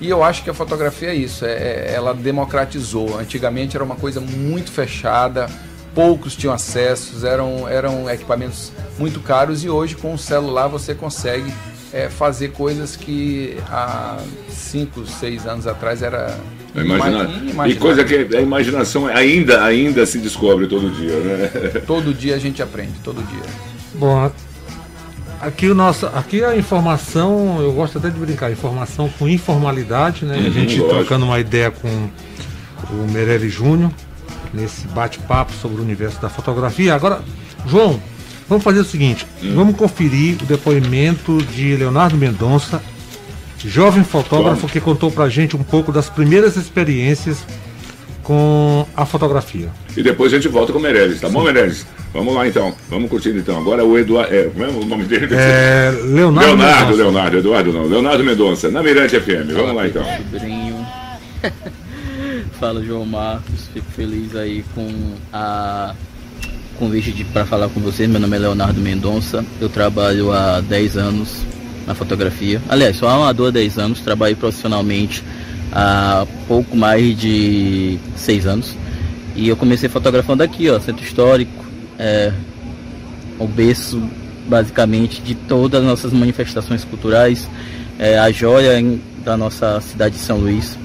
E 0.00 0.08
eu 0.08 0.22
acho 0.22 0.44
que 0.44 0.50
a 0.50 0.54
fotografia 0.54 1.08
é 1.08 1.14
isso, 1.14 1.44
é, 1.44 1.52
é, 1.52 1.92
ela 1.94 2.14
democratizou. 2.14 3.18
Antigamente 3.18 3.76
era 3.76 3.82
uma 3.82 3.96
coisa 3.96 4.20
muito 4.20 4.70
fechada, 4.70 5.48
poucos 5.94 6.34
tinham 6.34 6.52
acesso, 6.52 7.24
eram, 7.26 7.68
eram 7.68 8.10
equipamentos 8.10 8.72
muito 8.98 9.20
caros 9.20 9.64
e 9.64 9.68
hoje 9.68 9.94
com 9.94 10.14
o 10.14 10.18
celular 10.18 10.68
você 10.68 10.94
consegue 10.94 11.52
é, 11.92 12.08
fazer 12.08 12.52
coisas 12.52 12.96
que 12.96 13.56
há 13.70 14.18
5, 14.48 15.06
6 15.06 15.46
anos 15.46 15.66
atrás 15.66 16.02
era 16.02 16.36
Imaginar. 16.74 17.68
E 17.68 17.76
coisa 17.76 18.04
que 18.04 18.36
a 18.36 18.40
imaginação 18.40 19.06
ainda, 19.06 19.62
ainda 19.62 20.04
se 20.04 20.18
descobre 20.18 20.66
todo 20.66 20.90
dia, 20.90 21.16
né? 21.20 21.48
Todo 21.86 22.12
dia 22.12 22.34
a 22.34 22.38
gente 22.38 22.60
aprende, 22.60 22.94
todo 23.04 23.22
dia. 23.22 23.42
Bom, 23.94 24.28
Aqui, 25.40 25.68
o 25.68 25.74
nosso, 25.74 26.06
aqui 26.06 26.42
a 26.42 26.56
informação, 26.56 27.60
eu 27.60 27.70
gosto 27.72 27.98
até 27.98 28.08
de 28.08 28.18
brincar, 28.18 28.50
informação 28.50 29.10
com 29.18 29.28
informalidade, 29.28 30.24
né? 30.24 30.38
Uhum, 30.38 30.46
a 30.46 30.50
gente 30.50 30.80
lógico. 30.80 30.88
trocando 30.88 31.26
uma 31.26 31.38
ideia 31.38 31.70
com 31.70 31.88
o 31.88 33.12
Meirelles 33.12 33.52
Júnior, 33.52 33.92
nesse 34.54 34.86
bate-papo 34.88 35.52
sobre 35.52 35.80
o 35.80 35.84
universo 35.84 36.20
da 36.20 36.28
fotografia. 36.28 36.94
Agora, 36.94 37.20
João, 37.66 38.00
vamos 38.48 38.64
fazer 38.64 38.80
o 38.80 38.84
seguinte: 38.84 39.26
hum. 39.42 39.54
vamos 39.54 39.76
conferir 39.76 40.36
o 40.42 40.46
depoimento 40.46 41.42
de 41.42 41.76
Leonardo 41.76 42.16
Mendonça, 42.16 42.82
jovem 43.64 44.04
fotógrafo 44.04 44.62
Bom. 44.62 44.68
que 44.68 44.80
contou 44.80 45.10
pra 45.10 45.28
gente 45.28 45.56
um 45.56 45.62
pouco 45.62 45.90
das 45.90 46.08
primeiras 46.08 46.56
experiências 46.56 47.44
com 48.22 48.86
a 48.96 49.04
fotografia. 49.04 49.68
E 49.96 50.02
depois 50.02 50.32
a 50.32 50.36
gente 50.36 50.48
volta 50.48 50.72
com 50.72 50.78
o 50.78 50.82
Meirelles, 50.82 51.20
tá 51.20 51.28
Sim. 51.28 51.34
bom, 51.34 51.42
Meirelles? 51.42 51.86
Vamos 52.12 52.34
lá 52.34 52.46
então, 52.46 52.72
vamos 52.88 53.10
curtindo 53.10 53.38
então. 53.38 53.58
Agora 53.58 53.84
o 53.84 53.98
Eduardo. 53.98 54.32
É, 54.32 54.44
como 54.44 54.64
é 54.64 54.68
o 54.68 54.84
nome 54.84 55.04
dele? 55.04 55.34
É, 55.34 55.92
Leonardo. 56.04 56.48
Leonardo, 56.48 56.96
Leonardo, 56.96 57.38
Eduardo 57.38 57.72
não. 57.72 57.86
Leonardo 57.86 58.22
Mendonça, 58.22 58.70
na 58.70 58.82
Mirante 58.82 59.18
FM. 59.18 59.52
Vamos 59.52 59.74
lá 59.74 59.86
então. 59.86 60.04
Fala 62.64 62.82
João 62.82 63.04
Marcos, 63.04 63.68
fico 63.74 63.90
feliz 63.90 64.34
aí 64.34 64.64
com 64.74 64.88
a 65.30 65.94
convite 66.78 67.22
para 67.24 67.44
falar 67.44 67.68
com 67.68 67.78
vocês. 67.78 68.08
Meu 68.08 68.18
nome 68.18 68.34
é 68.36 68.38
Leonardo 68.38 68.80
Mendonça, 68.80 69.44
eu 69.60 69.68
trabalho 69.68 70.32
há 70.32 70.62
10 70.62 70.96
anos 70.96 71.42
na 71.86 71.94
fotografia. 71.94 72.62
Aliás, 72.66 72.96
sou 72.96 73.06
amador 73.06 73.48
há 73.48 73.50
10 73.50 73.78
anos, 73.78 74.00
trabalho 74.00 74.34
profissionalmente 74.34 75.22
há 75.70 76.26
pouco 76.48 76.74
mais 76.74 77.20
de 77.20 77.98
6 78.16 78.46
anos. 78.46 78.74
E 79.36 79.46
eu 79.46 79.58
comecei 79.58 79.90
fotografando 79.90 80.42
aqui, 80.42 80.70
ó, 80.70 80.80
Centro 80.80 81.04
Histórico, 81.04 81.66
é, 81.98 82.32
o 83.38 83.46
berço 83.46 84.02
basicamente 84.48 85.20
de 85.20 85.34
todas 85.34 85.82
as 85.82 85.86
nossas 85.86 86.14
manifestações 86.14 86.82
culturais, 86.82 87.46
é, 87.98 88.18
a 88.18 88.32
joia 88.32 88.82
da 89.22 89.36
nossa 89.36 89.82
cidade 89.82 90.14
de 90.14 90.22
São 90.22 90.38
Luís. 90.38 90.78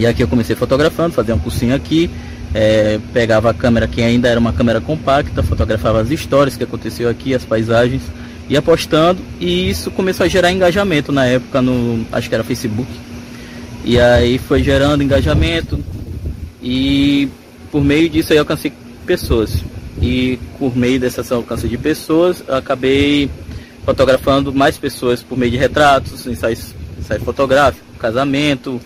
E 0.00 0.06
aqui 0.06 0.22
eu 0.22 0.28
comecei 0.28 0.56
fotografando, 0.56 1.12
fazia 1.12 1.34
um 1.34 1.38
cursinho 1.38 1.74
aqui, 1.74 2.10
é, 2.54 2.98
pegava 3.12 3.50
a 3.50 3.54
câmera 3.54 3.86
que 3.86 4.00
ainda 4.00 4.28
era 4.28 4.40
uma 4.40 4.50
câmera 4.50 4.80
compacta, 4.80 5.42
fotografava 5.42 6.00
as 6.00 6.10
histórias 6.10 6.56
que 6.56 6.64
aconteceu 6.64 7.06
aqui, 7.06 7.34
as 7.34 7.44
paisagens, 7.44 8.00
ia 8.48 8.62
postando 8.62 9.20
e 9.38 9.68
isso 9.68 9.90
começou 9.90 10.24
a 10.24 10.28
gerar 10.28 10.50
engajamento 10.52 11.12
na 11.12 11.26
época 11.26 11.60
no, 11.60 12.02
acho 12.10 12.30
que 12.30 12.34
era 12.34 12.42
Facebook. 12.42 12.90
E 13.84 14.00
aí 14.00 14.38
foi 14.38 14.62
gerando 14.62 15.02
engajamento 15.02 15.78
e 16.62 17.28
por 17.70 17.84
meio 17.84 18.08
disso 18.08 18.32
eu 18.32 18.38
alcancei 18.38 18.72
pessoas 19.04 19.62
e 20.00 20.38
por 20.58 20.74
meio 20.74 20.98
dessa 20.98 21.34
alcance 21.34 21.68
de 21.68 21.76
pessoas, 21.76 22.42
acabei 22.48 23.28
fotografando 23.84 24.50
mais 24.50 24.78
pessoas 24.78 25.22
por 25.22 25.36
meio 25.36 25.52
de 25.52 25.58
retratos, 25.58 26.26
ensaios, 26.26 26.74
ensaio 26.98 27.20
fotográfico, 27.20 27.84
casamento, 27.98 28.80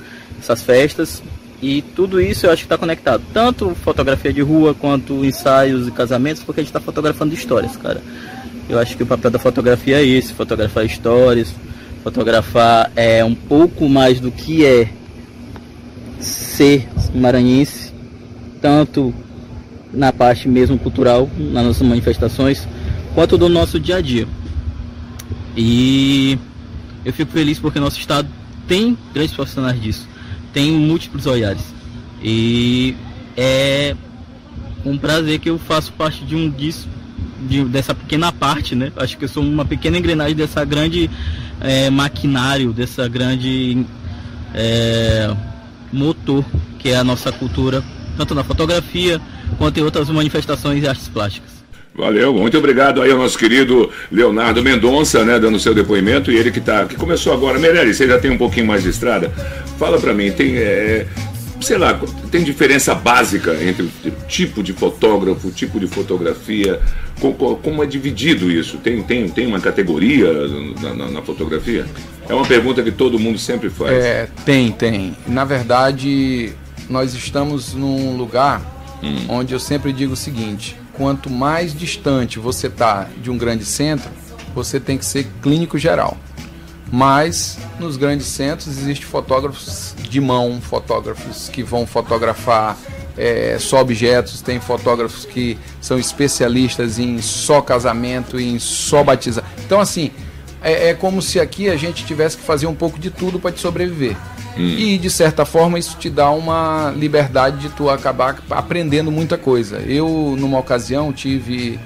essas 0.44 0.62
festas. 0.62 1.22
E 1.60 1.80
tudo 1.80 2.20
isso 2.20 2.46
eu 2.46 2.50
acho 2.50 2.62
que 2.62 2.66
está 2.66 2.76
conectado. 2.76 3.22
Tanto 3.32 3.74
fotografia 3.74 4.32
de 4.32 4.42
rua 4.42 4.74
quanto 4.74 5.24
ensaios 5.24 5.88
e 5.88 5.90
casamentos, 5.90 6.42
porque 6.42 6.60
a 6.60 6.62
gente 6.62 6.70
está 6.70 6.80
fotografando 6.80 7.34
histórias, 7.34 7.76
cara. 7.76 8.02
Eu 8.68 8.78
acho 8.78 8.96
que 8.96 9.02
o 9.02 9.06
papel 9.06 9.30
da 9.30 9.38
fotografia 9.38 10.00
é 10.00 10.04
esse, 10.04 10.32
fotografar 10.32 10.84
histórias, 10.84 11.54
fotografar 12.02 12.90
é 12.94 13.24
um 13.24 13.34
pouco 13.34 13.88
mais 13.88 14.20
do 14.20 14.30
que 14.30 14.64
é 14.64 14.88
ser 16.18 16.88
maranhense, 17.14 17.92
tanto 18.60 19.14
na 19.92 20.12
parte 20.12 20.48
mesmo 20.48 20.78
cultural, 20.78 21.28
nas 21.38 21.64
nossas 21.64 21.86
manifestações, 21.86 22.66
quanto 23.14 23.38
do 23.38 23.48
nosso 23.48 23.78
dia 23.78 23.96
a 23.96 24.00
dia. 24.00 24.26
E 25.56 26.38
eu 27.04 27.12
fico 27.12 27.32
feliz 27.32 27.58
porque 27.58 27.78
nosso 27.78 27.98
estado 27.98 28.28
tem 28.66 28.96
grandes 29.12 29.34
profissionais 29.34 29.80
disso, 29.80 30.08
tem 30.54 30.72
múltiplos 30.72 31.26
olhares. 31.26 31.74
E 32.22 32.94
é 33.36 33.94
um 34.84 34.96
prazer 34.96 35.38
que 35.40 35.50
eu 35.50 35.58
faço 35.58 35.92
parte 35.92 36.24
de 36.24 36.34
um 36.34 36.48
disso, 36.48 36.88
de, 37.46 37.64
dessa 37.64 37.94
pequena 37.94 38.32
parte, 38.32 38.74
né? 38.74 38.92
Acho 38.96 39.18
que 39.18 39.24
eu 39.24 39.28
sou 39.28 39.42
uma 39.42 39.64
pequena 39.64 39.98
engrenagem 39.98 40.36
dessa 40.36 40.64
grande 40.64 41.10
é, 41.60 41.90
maquinário, 41.90 42.72
dessa 42.72 43.06
grande 43.08 43.84
é, 44.54 45.34
motor 45.92 46.44
que 46.78 46.90
é 46.90 46.96
a 46.96 47.04
nossa 47.04 47.32
cultura, 47.32 47.82
tanto 48.16 48.34
na 48.34 48.44
fotografia, 48.44 49.20
quanto 49.56 49.80
em 49.80 49.82
outras 49.82 50.08
manifestações 50.10 50.82
e 50.82 50.86
artes 50.86 51.08
plásticas. 51.08 51.54
Valeu, 51.96 52.34
muito 52.34 52.58
obrigado 52.58 53.00
aí 53.00 53.10
ao 53.10 53.18
nosso 53.18 53.38
querido 53.38 53.88
Leonardo 54.10 54.62
Mendonça, 54.62 55.24
né, 55.24 55.38
dando 55.38 55.58
seu 55.60 55.72
depoimento, 55.72 56.30
e 56.30 56.36
ele 56.36 56.50
que 56.50 56.60
tá, 56.60 56.84
que 56.84 56.96
começou 56.96 57.32
agora. 57.32 57.58
Meirelles, 57.58 57.96
você 57.96 58.06
já 58.06 58.18
tem 58.18 58.32
um 58.32 58.36
pouquinho 58.36 58.66
mais 58.66 58.82
de 58.82 58.90
estrada? 58.90 59.32
Fala 59.78 59.98
para 59.98 60.14
mim, 60.14 60.30
tem, 60.30 60.56
é, 60.56 61.06
sei 61.60 61.78
lá, 61.78 61.98
tem 62.30 62.44
diferença 62.44 62.94
básica 62.94 63.54
entre 63.62 63.82
o 63.82 64.10
tipo 64.28 64.62
de 64.62 64.72
fotógrafo, 64.72 65.48
o 65.48 65.50
tipo 65.50 65.80
de 65.80 65.86
fotografia, 65.86 66.80
como, 67.20 67.56
como, 67.56 67.82
é 67.82 67.86
dividido 67.86 68.50
isso? 68.50 68.78
Tem, 68.78 69.02
tem, 69.02 69.28
tem 69.28 69.46
uma 69.46 69.60
categoria 69.60 70.32
na, 70.80 70.94
na, 70.94 71.10
na, 71.10 71.22
fotografia? 71.22 71.86
É 72.28 72.34
uma 72.34 72.44
pergunta 72.46 72.82
que 72.82 72.90
todo 72.90 73.18
mundo 73.18 73.38
sempre 73.38 73.70
faz. 73.70 73.92
É, 73.92 74.28
tem, 74.44 74.70
tem. 74.72 75.16
Na 75.26 75.44
verdade, 75.44 76.52
nós 76.88 77.14
estamos 77.14 77.74
num 77.74 78.16
lugar 78.16 78.60
hum. 79.02 79.26
onde 79.28 79.54
eu 79.54 79.60
sempre 79.60 79.92
digo 79.92 80.12
o 80.12 80.16
seguinte: 80.16 80.76
quanto 80.92 81.30
mais 81.30 81.76
distante 81.76 82.38
você 82.38 82.66
está 82.66 83.08
de 83.22 83.30
um 83.30 83.38
grande 83.38 83.64
centro, 83.64 84.10
você 84.54 84.78
tem 84.78 84.98
que 84.98 85.04
ser 85.04 85.26
clínico 85.42 85.78
geral. 85.78 86.16
Mas 86.92 87.58
nos 87.78 87.96
grandes 87.96 88.26
centros 88.26 88.68
existem 88.68 89.06
fotógrafos 89.06 89.94
de 89.98 90.20
mão, 90.20 90.60
fotógrafos 90.60 91.48
que 91.48 91.62
vão 91.62 91.86
fotografar 91.86 92.76
é, 93.16 93.56
só 93.58 93.80
objetos, 93.80 94.40
tem 94.40 94.60
fotógrafos 94.60 95.24
que 95.24 95.58
são 95.80 95.98
especialistas 95.98 96.98
em 96.98 97.20
só 97.20 97.60
casamento, 97.60 98.38
em 98.38 98.58
só 98.58 99.02
batizar. 99.02 99.44
Então, 99.64 99.80
assim, 99.80 100.10
é, 100.62 100.90
é 100.90 100.94
como 100.94 101.22
se 101.22 101.38
aqui 101.38 101.68
a 101.68 101.76
gente 101.76 102.04
tivesse 102.04 102.36
que 102.36 102.42
fazer 102.42 102.66
um 102.66 102.74
pouco 102.74 102.98
de 102.98 103.10
tudo 103.10 103.38
para 103.38 103.52
te 103.52 103.60
sobreviver. 103.60 104.16
Hum. 104.56 104.62
E 104.62 104.98
de 104.98 105.10
certa 105.10 105.44
forma 105.44 105.78
isso 105.78 105.96
te 105.98 106.08
dá 106.08 106.30
uma 106.30 106.92
liberdade 106.96 107.58
de 107.58 107.68
tu 107.70 107.90
acabar 107.90 108.40
aprendendo 108.50 109.10
muita 109.10 109.36
coisa. 109.36 109.78
Eu, 109.78 110.36
numa 110.38 110.58
ocasião, 110.58 111.12
tive 111.12 111.78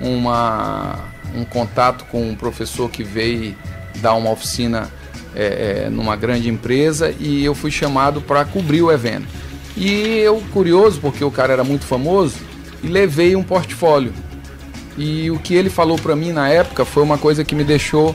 uma, 0.00 0.98
um 1.34 1.44
contato 1.44 2.04
com 2.06 2.28
um 2.28 2.34
professor 2.34 2.90
que 2.90 3.04
veio 3.04 3.54
dar 3.96 4.14
uma 4.14 4.30
oficina 4.30 4.88
é, 5.34 5.84
é, 5.86 5.90
numa 5.90 6.16
grande 6.16 6.48
empresa 6.48 7.14
e 7.18 7.44
eu 7.44 7.54
fui 7.54 7.70
chamado 7.70 8.20
para 8.20 8.44
cobrir 8.44 8.82
o 8.82 8.90
evento. 8.90 9.26
E 9.76 10.18
eu, 10.18 10.42
curioso, 10.52 11.00
porque 11.00 11.24
o 11.24 11.30
cara 11.30 11.52
era 11.52 11.64
muito 11.64 11.84
famoso, 11.84 12.36
levei 12.82 13.36
um 13.36 13.42
portfólio. 13.42 14.12
E 14.98 15.30
o 15.30 15.38
que 15.38 15.54
ele 15.54 15.70
falou 15.70 15.98
para 15.98 16.16
mim 16.16 16.32
na 16.32 16.48
época 16.48 16.84
foi 16.84 17.02
uma 17.02 17.16
coisa 17.16 17.44
que 17.44 17.54
me 17.54 17.64
deixou 17.64 18.14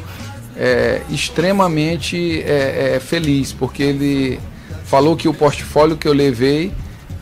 é, 0.57 1.01
extremamente 1.09 2.41
é, 2.41 2.95
é, 2.95 2.99
feliz, 2.99 3.51
porque 3.51 3.83
ele 3.83 4.39
falou 4.85 5.15
que 5.15 5.27
o 5.27 5.33
portfólio 5.33 5.97
que 5.97 6.07
eu 6.07 6.13
levei 6.13 6.71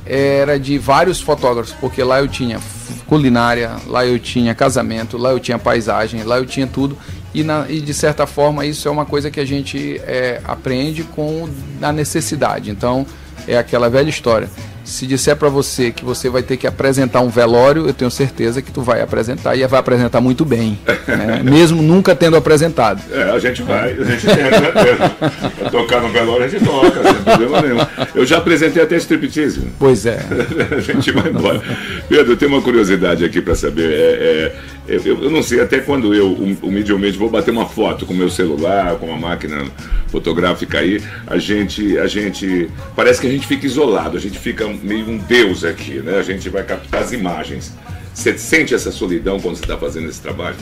era 0.06 0.60
de 0.60 0.78
vários 0.78 1.22
fotógrafos, 1.22 1.74
porque 1.80 2.04
lá 2.04 2.20
eu 2.20 2.28
tinha 2.28 2.60
culinária, 3.08 3.78
lá 3.88 4.06
eu 4.06 4.20
tinha 4.20 4.54
casamento, 4.54 5.18
lá 5.18 5.32
eu 5.32 5.40
tinha 5.40 5.58
paisagem, 5.58 6.24
lá 6.24 6.38
eu 6.38 6.46
tinha 6.46 6.68
tudo. 6.68 6.98
E, 7.34 7.44
na, 7.44 7.66
e 7.68 7.82
de 7.82 7.94
certa 7.94 8.28
forma 8.28 8.66
isso 8.66 8.88
é 8.88 8.92
uma 8.92 9.06
coisa 9.06 9.32
que 9.32 9.40
a 9.40 9.46
gente 9.46 10.00
é, 10.06 10.40
aprende 10.44 11.04
com 11.04 11.50
a 11.82 11.92
necessidade. 11.92 12.70
Então 12.70 13.06
é 13.48 13.58
aquela 13.58 13.90
velha 13.90 14.10
história 14.10 14.50
se 14.84 15.08
disser 15.08 15.36
para 15.36 15.50
você 15.50 15.92
que 15.92 16.04
você 16.04 16.30
vai 16.30 16.44
ter 16.44 16.58
que 16.58 16.68
apresentar 16.68 17.22
um 17.22 17.30
velório, 17.30 17.88
eu 17.88 17.94
tenho 17.94 18.12
certeza 18.12 18.62
que 18.62 18.72
tu 18.72 18.82
vai 18.82 19.02
apresentar 19.02 19.56
e 19.56 19.66
vai 19.66 19.80
apresentar 19.80 20.20
muito 20.20 20.44
bem, 20.44 20.78
né? 21.08 21.42
mesmo 21.44 21.82
nunca 21.82 22.14
tendo 22.16 22.36
apresentado. 22.36 23.02
É, 23.12 23.32
a 23.32 23.40
gente 23.40 23.64
vai, 23.64 23.94
a 23.94 24.04
gente 24.04 24.26
tenta, 24.26 24.60
né? 24.60 25.70
tocar 25.72 26.02
no 26.02 26.10
velório 26.10 26.46
a 26.46 26.48
gente 26.48 26.66
toca, 26.66 27.02
sem 27.02 27.24
problema 27.24 27.62
nenhum. 27.62 27.78
Eu 28.14 28.26
já 28.26 28.38
apresentei 28.38 28.84
até 28.84 28.98
striptease. 28.98 29.62
Pois 29.80 30.06
é. 30.06 30.20
a 30.76 30.80
gente 30.80 31.12
vai 31.12 31.30
embora. 31.30 31.62
Pedro, 32.10 32.36
tem 32.36 32.48
uma 32.48 32.62
curiosidade 32.62 33.24
aqui 33.24 33.42
para 33.42 33.56
saber. 33.56 33.90
É, 33.90 33.96
é 33.96 34.56
eu, 34.88 35.24
eu, 35.24 35.32
não 35.32 35.42
sei 35.42 35.62
até 35.62 35.80
quando 35.80 36.14
eu, 36.14 36.34
humildemente, 36.62 37.18
vou 37.18 37.30
bater 37.30 37.52
uma 37.52 37.66
foto 37.66 38.06
com 38.06 38.14
o 38.14 38.18
meu 38.18 38.30
celular, 38.30 38.96
com 38.96 39.06
uma 39.06 39.18
máquina 39.18 39.66
fotográfica 40.08 40.80
aí, 40.80 41.02
a 41.26 41.38
gente, 41.38 41.98
a 41.98 42.08
gente. 42.08 42.70
Parece 42.96 43.22
que 43.22 43.28
a 43.28 43.32
gente 43.32 43.48
fica 43.48 43.66
isolado, 43.66 44.18
a 44.18 44.20
gente 44.20 44.38
fica 44.38 44.68
meio 44.68 45.10
um 45.10 45.18
deus 45.18 45.64
aqui, 45.64 46.00
né? 46.02 46.18
A 46.18 46.24
gente 46.24 46.50
vai 46.50 46.64
captar 46.64 47.02
as 47.02 47.14
imagens. 47.14 47.74
Você 48.14 48.38
sente 48.38 48.76
essa 48.76 48.92
solidão 48.92 49.40
quando 49.40 49.56
você 49.56 49.64
está 49.64 49.78
fazendo 49.78 50.10
esse 50.10 50.22
trabalho? 50.22 50.58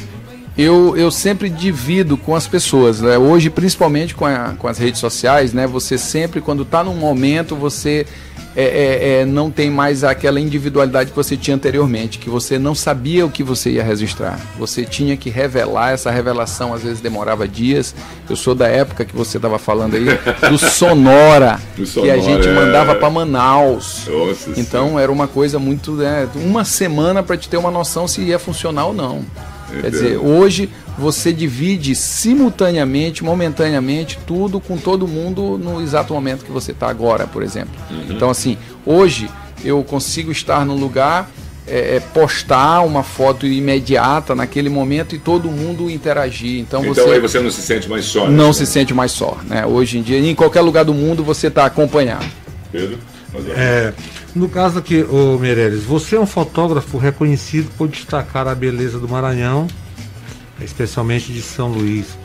Eu, 0.58 0.96
eu 0.96 1.10
sempre 1.10 1.50
divido 1.50 2.16
com 2.16 2.36
as 2.36 2.46
pessoas, 2.46 3.02
né? 3.02 3.18
Hoje, 3.18 3.50
principalmente 3.50 4.14
com, 4.14 4.26
a, 4.26 4.54
com 4.58 4.68
as 4.68 4.78
redes 4.78 5.00
sociais, 5.00 5.52
né? 5.52 5.66
Você 5.66 5.98
sempre, 5.98 6.42
quando 6.42 6.64
está 6.64 6.84
num 6.84 6.96
momento, 6.96 7.56
você 7.56 8.06
é, 8.56 8.64
é, 8.64 9.22
é, 9.22 9.26
não 9.26 9.50
tem 9.50 9.70
mais 9.70 10.04
aquela 10.04 10.40
individualidade 10.40 11.12
que 11.12 11.16
você 11.16 11.38
tinha 11.38 11.56
anteriormente, 11.56 12.20
que 12.20 12.30
você 12.30 12.60
não 12.60 12.76
sabia 12.76 13.26
o 13.26 13.30
que 13.30 13.44
você 13.44 13.72
ia 13.72 13.84
registrar. 13.84 14.40
Você 14.58 14.84
tinha 14.86 15.16
que 15.16 15.30
revelar, 15.30 15.92
essa 15.92 16.12
revelação 16.12 16.74
às 16.74 16.84
vezes 16.84 17.00
demorava 17.00 17.48
dias. 17.48 17.96
Eu 18.30 18.36
sou 18.36 18.54
da 18.54 18.68
época 18.68 19.06
que 19.06 19.16
você 19.16 19.38
estava 19.38 19.58
falando 19.58 19.96
aí, 19.96 20.06
do 20.50 20.58
Sonora, 20.60 21.60
do 21.78 21.86
Sonora 21.86 22.14
que 22.14 22.20
a 22.20 22.22
gente 22.22 22.48
mandava 22.50 22.96
para 22.96 23.10
Manaus. 23.10 24.08
Nossa, 24.08 24.60
então 24.60 24.90
sim. 24.90 25.00
era 25.00 25.12
uma 25.12 25.28
coisa 25.28 25.58
muito. 25.58 25.94
Né, 25.94 26.28
uma 26.36 26.66
semana 26.66 27.24
para 27.24 27.38
te 27.38 27.48
ter 27.48 27.58
uma 27.58 27.72
noção 27.72 28.08
se 28.08 28.22
ia 28.22 28.38
funcionar 28.38 28.86
ou 28.86 28.94
não. 28.94 29.26
Quer 29.80 29.92
dizer, 29.92 30.18
hoje 30.18 30.70
você 30.98 31.32
divide 31.32 31.96
simultaneamente, 31.96 33.24
momentaneamente, 33.24 34.20
tudo 34.26 34.60
com 34.60 34.78
todo 34.78 35.08
mundo 35.08 35.58
no 35.58 35.82
exato 35.82 36.14
momento 36.14 36.44
que 36.44 36.52
você 36.52 36.72
está 36.72 36.90
agora, 36.90 37.26
por 37.26 37.42
exemplo. 37.44 37.74
Uhum. 37.90 38.06
Então, 38.10 38.30
assim, 38.30 38.58
hoje 38.86 39.30
eu 39.64 39.84
consigo 39.84 40.32
estar 40.32 40.66
no 40.66 40.76
lugar, 40.76 41.30
é, 41.68 41.98
é, 41.98 42.00
postar 42.00 42.82
uma 42.82 43.04
foto 43.04 43.46
imediata 43.46 44.36
naquele 44.36 44.70
momento 44.70 45.16
e 45.16 45.20
todo 45.20 45.50
mundo 45.50 45.90
interagir. 45.90 46.60
Então, 46.60 46.82
então 46.82 46.94
você, 46.94 47.10
aí 47.12 47.20
você 47.20 47.40
não 47.40 47.52
se 47.52 47.62
sente 47.62 47.90
mais 47.90 48.06
só. 48.06 48.28
Né? 48.28 48.36
Não 48.36 48.52
se 48.52 48.66
sente 48.66 48.94
mais 48.94 49.12
só. 49.12 49.38
Né? 49.48 49.66
Hoje 49.66 49.98
em 49.98 50.02
dia, 50.02 50.20
em 50.20 50.36
qualquer 50.36 50.62
lugar 50.62 50.84
do 50.84 50.94
mundo, 50.94 51.24
você 51.24 51.48
está 51.48 51.66
acompanhado. 51.66 52.26
Pedro? 52.72 52.98
É, 53.56 53.94
no 54.34 54.50
caso 54.50 54.80
aqui, 54.80 55.04
ô 55.04 55.38
Meirelles, 55.38 55.84
você 55.84 56.16
é 56.16 56.20
um 56.20 56.26
fotógrafo 56.26 56.98
reconhecido 56.98 57.70
por 57.78 57.88
destacar 57.88 58.48
a 58.48 58.56
beleza 58.56 59.00
do 59.00 59.08
Maranhão 59.08 59.68
especialmente 60.64 61.32
de 61.32 61.42
São 61.42 61.70
Luís, 61.70 62.18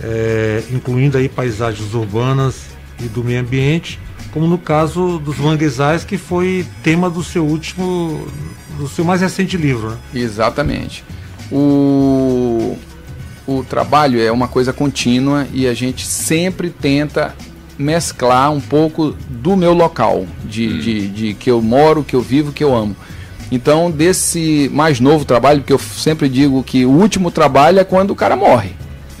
é, 0.00 0.62
incluindo 0.70 1.16
aí 1.16 1.28
paisagens 1.28 1.94
urbanas 1.94 2.66
e 3.00 3.04
do 3.04 3.22
meio 3.22 3.40
ambiente, 3.40 3.98
como 4.32 4.46
no 4.46 4.58
caso 4.58 5.18
dos 5.18 5.38
manguezais, 5.38 6.04
que 6.04 6.16
foi 6.16 6.66
tema 6.82 7.10
do 7.10 7.22
seu 7.22 7.44
último, 7.44 8.26
do 8.78 8.88
seu 8.88 9.04
mais 9.04 9.20
recente 9.20 9.56
livro. 9.56 9.90
Né? 9.90 9.98
Exatamente. 10.14 11.04
O, 11.50 12.78
o 13.46 13.62
trabalho 13.64 14.20
é 14.20 14.32
uma 14.32 14.48
coisa 14.48 14.72
contínua 14.72 15.46
e 15.52 15.66
a 15.66 15.74
gente 15.74 16.06
sempre 16.06 16.70
tenta 16.70 17.34
mesclar 17.82 18.50
um 18.52 18.60
pouco 18.60 19.14
do 19.28 19.56
meu 19.56 19.74
local, 19.74 20.26
de, 20.44 20.68
hum. 20.68 20.78
de, 20.78 21.08
de 21.08 21.34
que 21.34 21.50
eu 21.50 21.60
moro, 21.60 22.02
que 22.04 22.16
eu 22.16 22.22
vivo, 22.22 22.52
que 22.52 22.64
eu 22.64 22.74
amo. 22.74 22.96
Então, 23.50 23.90
desse 23.90 24.70
mais 24.72 24.98
novo 24.98 25.26
trabalho, 25.26 25.60
porque 25.60 25.74
eu 25.74 25.78
sempre 25.78 26.26
digo 26.26 26.62
que 26.62 26.86
o 26.86 26.90
último 26.90 27.30
trabalho 27.30 27.80
é 27.80 27.84
quando 27.84 28.12
o 28.12 28.16
cara 28.16 28.34
morre. 28.34 28.70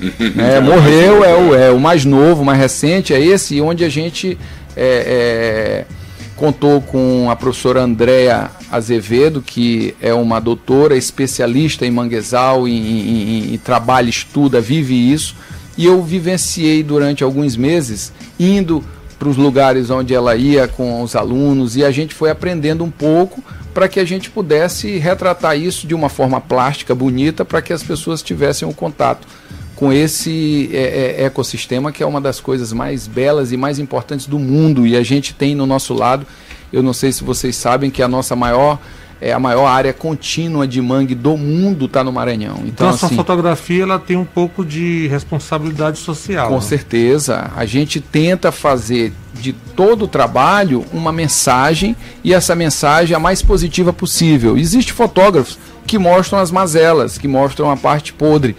é, 0.38 0.58
morreu 0.58 1.22
é 1.22 1.34
o, 1.34 1.54
é 1.54 1.70
o 1.70 1.78
mais 1.78 2.04
novo, 2.04 2.42
o 2.42 2.44
mais 2.44 2.58
recente, 2.58 3.12
é 3.12 3.20
esse 3.20 3.60
onde 3.60 3.84
a 3.84 3.90
gente 3.90 4.38
é, 4.74 5.84
é, 5.86 5.94
contou 6.34 6.80
com 6.80 7.28
a 7.30 7.36
professora 7.36 7.82
Andréa 7.82 8.50
Azevedo, 8.70 9.42
que 9.42 9.94
é 10.00 10.14
uma 10.14 10.40
doutora 10.40 10.96
especialista 10.96 11.86
em 11.86 11.90
manguezal, 11.90 12.66
em, 12.66 12.72
em, 12.72 13.10
em, 13.10 13.54
em 13.54 13.58
trabalho, 13.58 14.08
estuda, 14.08 14.60
vive 14.60 14.94
isso. 14.94 15.36
E 15.82 15.86
eu 15.86 16.00
vivenciei 16.00 16.80
durante 16.80 17.24
alguns 17.24 17.56
meses 17.56 18.12
indo 18.38 18.84
para 19.18 19.28
os 19.28 19.36
lugares 19.36 19.90
onde 19.90 20.14
ela 20.14 20.36
ia 20.36 20.68
com 20.68 21.02
os 21.02 21.16
alunos 21.16 21.76
e 21.76 21.84
a 21.84 21.90
gente 21.90 22.14
foi 22.14 22.30
aprendendo 22.30 22.84
um 22.84 22.90
pouco 22.90 23.42
para 23.74 23.88
que 23.88 23.98
a 23.98 24.04
gente 24.04 24.30
pudesse 24.30 24.96
retratar 24.98 25.58
isso 25.58 25.84
de 25.84 25.92
uma 25.92 26.08
forma 26.08 26.40
plástica, 26.40 26.94
bonita, 26.94 27.44
para 27.44 27.60
que 27.60 27.72
as 27.72 27.82
pessoas 27.82 28.22
tivessem 28.22 28.66
um 28.68 28.72
contato 28.72 29.26
com 29.74 29.92
esse 29.92 30.70
é, 30.72 31.16
é, 31.18 31.24
ecossistema 31.24 31.90
que 31.90 32.00
é 32.00 32.06
uma 32.06 32.20
das 32.20 32.38
coisas 32.38 32.72
mais 32.72 33.08
belas 33.08 33.50
e 33.50 33.56
mais 33.56 33.80
importantes 33.80 34.26
do 34.26 34.38
mundo 34.38 34.86
e 34.86 34.96
a 34.96 35.02
gente 35.02 35.34
tem 35.34 35.52
no 35.52 35.66
nosso 35.66 35.94
lado. 35.94 36.24
Eu 36.72 36.80
não 36.80 36.92
sei 36.92 37.10
se 37.10 37.24
vocês 37.24 37.56
sabem 37.56 37.90
que 37.90 38.04
a 38.04 38.06
nossa 38.06 38.36
maior 38.36 38.78
é 39.22 39.32
a 39.32 39.38
maior 39.38 39.66
área 39.66 39.92
contínua 39.92 40.66
de 40.66 40.82
mangue 40.82 41.14
do 41.14 41.36
mundo 41.36 41.84
está 41.84 42.02
no 42.02 42.12
Maranhão. 42.12 42.56
Então, 42.56 42.68
então 42.68 42.88
essa 42.90 43.06
assim, 43.06 43.14
fotografia 43.14 43.84
ela 43.84 43.98
tem 43.98 44.16
um 44.16 44.24
pouco 44.24 44.64
de 44.64 45.06
responsabilidade 45.06 45.98
social. 45.98 46.48
Com 46.48 46.56
né? 46.56 46.60
certeza. 46.60 47.52
A 47.56 47.64
gente 47.64 48.00
tenta 48.00 48.50
fazer 48.50 49.12
de 49.32 49.52
todo 49.52 50.06
o 50.06 50.08
trabalho 50.08 50.84
uma 50.92 51.12
mensagem 51.12 51.96
e 52.24 52.34
essa 52.34 52.56
mensagem 52.56 53.14
a 53.14 53.20
mais 53.20 53.40
positiva 53.42 53.92
possível. 53.92 54.58
Existem 54.58 54.92
fotógrafos 54.92 55.56
que 55.86 55.98
mostram 55.98 56.40
as 56.40 56.50
mazelas, 56.50 57.16
que 57.16 57.28
mostram 57.28 57.70
a 57.70 57.76
parte 57.76 58.12
podre 58.12 58.56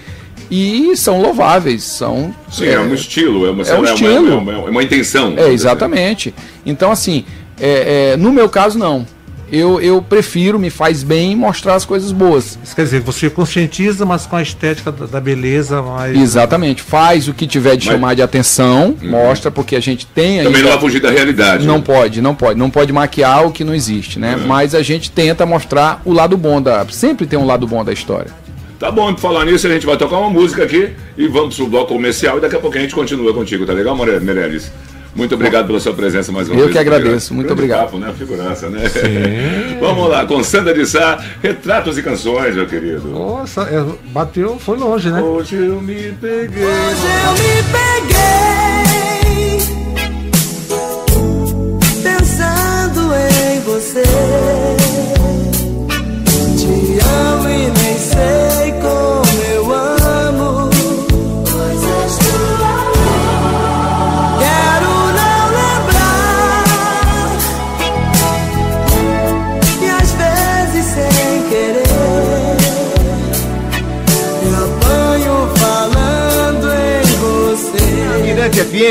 e 0.50 0.96
são 0.96 1.22
louváveis, 1.22 1.84
são 1.84 2.34
sim 2.50 2.66
é, 2.66 2.74
é 2.74 2.80
um 2.80 2.94
estilo, 2.94 3.46
é 3.46 3.52
uma, 3.52 3.64
é 3.64 3.80
um 3.80 3.86
é 3.86 3.94
estilo, 3.94 4.38
uma, 4.38 4.52
é 4.54 4.56
uma, 4.58 4.68
é 4.68 4.72
uma 4.72 4.84
intenção. 4.84 5.34
É 5.36 5.50
exatamente. 5.50 6.34
Então 6.66 6.90
assim, 6.90 7.26
é, 7.60 8.12
é, 8.14 8.18
no 8.18 8.32
meu 8.32 8.48
caso 8.48 8.80
não 8.80 9.06
eu, 9.54 9.80
eu 9.80 10.02
prefiro, 10.02 10.58
me 10.58 10.72
faz 10.72 11.04
bem 11.04 11.36
mostrar 11.36 11.76
as 11.76 11.86
coisas 11.86 12.12
boas. 12.12 12.58
Isso 12.64 12.76
quer 12.76 12.86
dizer, 12.86 13.02
você 13.02 13.30
conscientiza, 13.30 14.04
mas 14.04 14.26
com 14.26 14.36
a 14.36 14.42
estética 14.42 14.92
da, 14.92 15.06
da 15.06 15.22
beleza 15.22 15.80
mais. 15.80 16.18
Exatamente, 16.18 16.82
faz 16.82 17.28
o 17.28 17.36
que 17.36 17.46
tiver 17.46 17.78
de 17.78 17.86
mas... 17.86 17.96
chamar 17.96 18.16
de 18.16 18.24
atenção, 18.24 18.98
uhum. 19.00 19.12
mostra, 19.12 19.52
porque 19.52 19.76
a 19.76 19.80
gente 19.80 20.08
tem 20.08 20.40
aí. 20.40 20.46
Também 20.46 20.64
não 20.64 20.72
vai 20.72 20.80
fugir 20.80 21.00
da 21.00 21.12
realidade. 21.12 21.68
Não 21.68 21.78
né? 21.78 21.84
pode, 21.86 22.20
não 22.20 22.34
pode. 22.34 22.58
Não 22.58 22.72
pode 22.72 22.92
maquiar 22.92 23.46
o 23.46 23.52
que 23.52 23.64
não 23.64 23.76
existe, 23.76 24.18
né? 24.18 24.36
Uhum. 24.36 24.48
Mas 24.48 24.74
a 24.74 24.82
gente 24.82 25.12
tenta 25.12 25.46
mostrar 25.46 26.02
o 26.04 26.12
lado 26.12 26.36
bom 26.36 26.60
da. 26.60 26.84
Sempre 26.90 27.28
tem 27.28 27.38
um 27.38 27.46
lado 27.46 27.68
bom 27.68 27.86
da 27.86 27.94
história. 27.94 28.32
Tá 28.80 28.92
bom, 28.92 29.14
por 29.14 29.22
falar 29.22 29.46
nisso, 29.46 29.68
a 29.68 29.70
gente 29.70 29.86
vai 29.86 29.96
tocar 29.98 30.18
uma 30.18 30.32
música 30.32 30.64
aqui 30.64 30.90
e 31.16 31.28
vamos 31.28 31.56
pro 31.56 31.68
bloco 31.68 31.94
comercial 31.94 32.40
e 32.40 32.42
daqui 32.42 32.56
a 32.56 32.60
pouco 32.60 32.76
a 32.76 32.82
gente 32.82 32.96
continua 32.96 33.34
contigo, 33.34 33.66
tá 33.66 33.72
legal, 33.72 33.96
Meirelles? 33.96 34.72
Muito 35.16 35.36
obrigado 35.36 35.68
pela 35.68 35.80
sua 35.80 35.94
presença 35.94 36.32
mais 36.32 36.48
uma 36.48 36.56
Eu 36.56 36.66
vez. 36.66 36.68
Eu 36.68 36.72
que 36.72 36.80
agradeço, 36.80 37.34
muito 37.34 37.54
obrigado. 37.54 37.86
Papo, 37.86 37.98
né? 38.00 38.14
Figurança, 38.18 38.70
né? 38.70 38.90
Sim. 38.90 39.78
Vamos 39.80 40.10
lá, 40.10 40.26
com 40.26 40.44
Sandra 40.44 40.74
de 40.74 40.86
Sá, 40.86 41.24
retratos 41.42 41.98
e 41.98 42.04
canções, 42.04 42.56
meu 42.56 42.66
querido. 42.66 43.08
Nossa, 43.10 43.62
é, 43.64 43.84
bateu, 44.10 44.58
foi 44.60 44.78
longe, 44.78 45.10
né? 45.10 45.22
Hoje 45.22 45.56
eu 45.56 45.82
me 45.82 46.12
peguei. 46.20 46.64
Hoje 46.64 47.08
eu 47.26 47.32
me 47.34 47.64
peguei. 47.72 48.73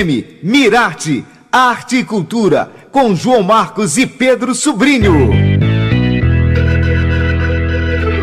FM, 0.02 0.42
Mirarte, 0.42 1.24
Arte 1.50 1.96
e 1.96 2.04
Cultura, 2.04 2.70
com 2.90 3.14
João 3.14 3.42
Marcos 3.42 3.96
e 3.96 4.06
Pedro 4.06 4.54
Sobrinho. 4.54 5.30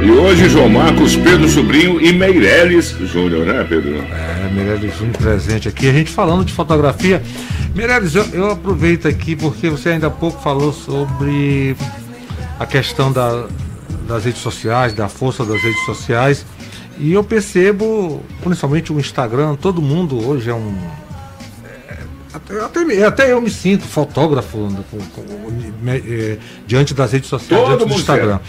E 0.04 0.12
hoje 0.12 0.50
João 0.50 0.70
Marcos, 0.70 1.16
Pedro 1.16 1.48
Sobrinho 1.48 2.02
e 2.02 2.12
Meirelles 2.12 2.90
Júnior, 2.90 3.46
né, 3.46 3.66
Pedro? 3.68 3.96
É, 3.98 4.50
Meirelles 4.54 4.98
Júnior 4.98 5.18
presente 5.18 5.68
aqui. 5.68 5.88
A 5.88 5.94
gente 5.94 6.12
falando 6.12 6.44
de 6.44 6.54
fotografia. 6.54 7.22
Meirelles, 7.74 8.16
eu, 8.16 8.26
eu 8.34 8.52
aproveito 8.52 9.08
aqui 9.08 9.36
porque 9.36 9.70
você 9.70 9.90
ainda 9.90 10.08
há 10.08 10.12
pouco 10.12 10.42
falou 10.42 10.74
sobre 10.74 11.76
a 12.60 12.66
questão 12.66 13.12
da, 13.12 13.48
das 14.08 14.26
redes 14.26 14.42
sociais, 14.42 14.94
da 14.94 15.08
força 15.08 15.46
das 15.46 15.62
redes 15.62 15.86
sociais. 15.86 16.46
E 16.98 17.14
eu 17.14 17.24
percebo, 17.24 18.22
principalmente 18.44 18.92
o 18.92 19.00
Instagram, 19.00 19.56
todo 19.56 19.82
mundo 19.82 20.28
hoje 20.28 20.50
é 20.50 20.54
um 20.54 20.76
até, 22.32 23.06
até 23.06 23.32
eu 23.32 23.42
me 23.42 23.50
sinto 23.50 23.86
fotógrafo 23.86 24.58
com, 24.92 24.98
com, 24.98 25.24
é, 25.88 26.38
diante 26.68 26.94
das 26.94 27.12
redes 27.12 27.28
sociais, 27.28 27.64
todo 27.64 27.78
diante 27.78 27.90
do 27.90 28.00
Instagram. 28.00 28.40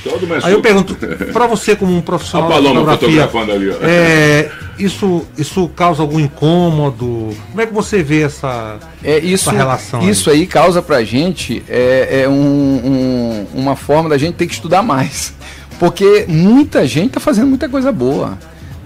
Aí 0.43 0.53
eu 0.53 0.61
pergunto, 0.61 0.95
para 1.33 1.47
você 1.47 1.75
como 1.75 1.97
um 1.97 2.03
profissional 2.03 2.61
de 2.61 2.69
fotografia, 2.69 3.55
ali, 3.55 3.71
é, 3.81 4.51
isso, 4.79 5.27
isso 5.39 5.67
causa 5.69 6.03
algum 6.03 6.21
incômodo? 6.21 7.35
Como 7.51 7.61
é 7.61 7.67
que 7.67 7.73
você 7.73 8.03
vê 8.03 8.23
essa, 8.23 8.79
é, 9.03 9.19
isso, 9.19 9.49
essa 9.49 9.57
relação? 9.57 10.09
Isso 10.09 10.29
aí, 10.29 10.41
aí 10.41 10.47
causa 10.47 10.83
pra 10.83 11.03
gente 11.03 11.63
é, 11.67 12.23
é 12.23 12.29
um, 12.29 12.33
um, 12.35 13.47
uma 13.55 13.77
forma 13.77 14.11
da 14.11 14.19
gente 14.19 14.35
ter 14.35 14.47
que 14.47 14.53
estudar 14.53 14.83
mais. 14.83 15.33
Porque 15.79 16.27
muita 16.29 16.87
gente 16.87 17.09
está 17.09 17.21
fazendo 17.21 17.47
muita 17.47 17.67
coisa 17.67 17.91
boa 17.91 18.37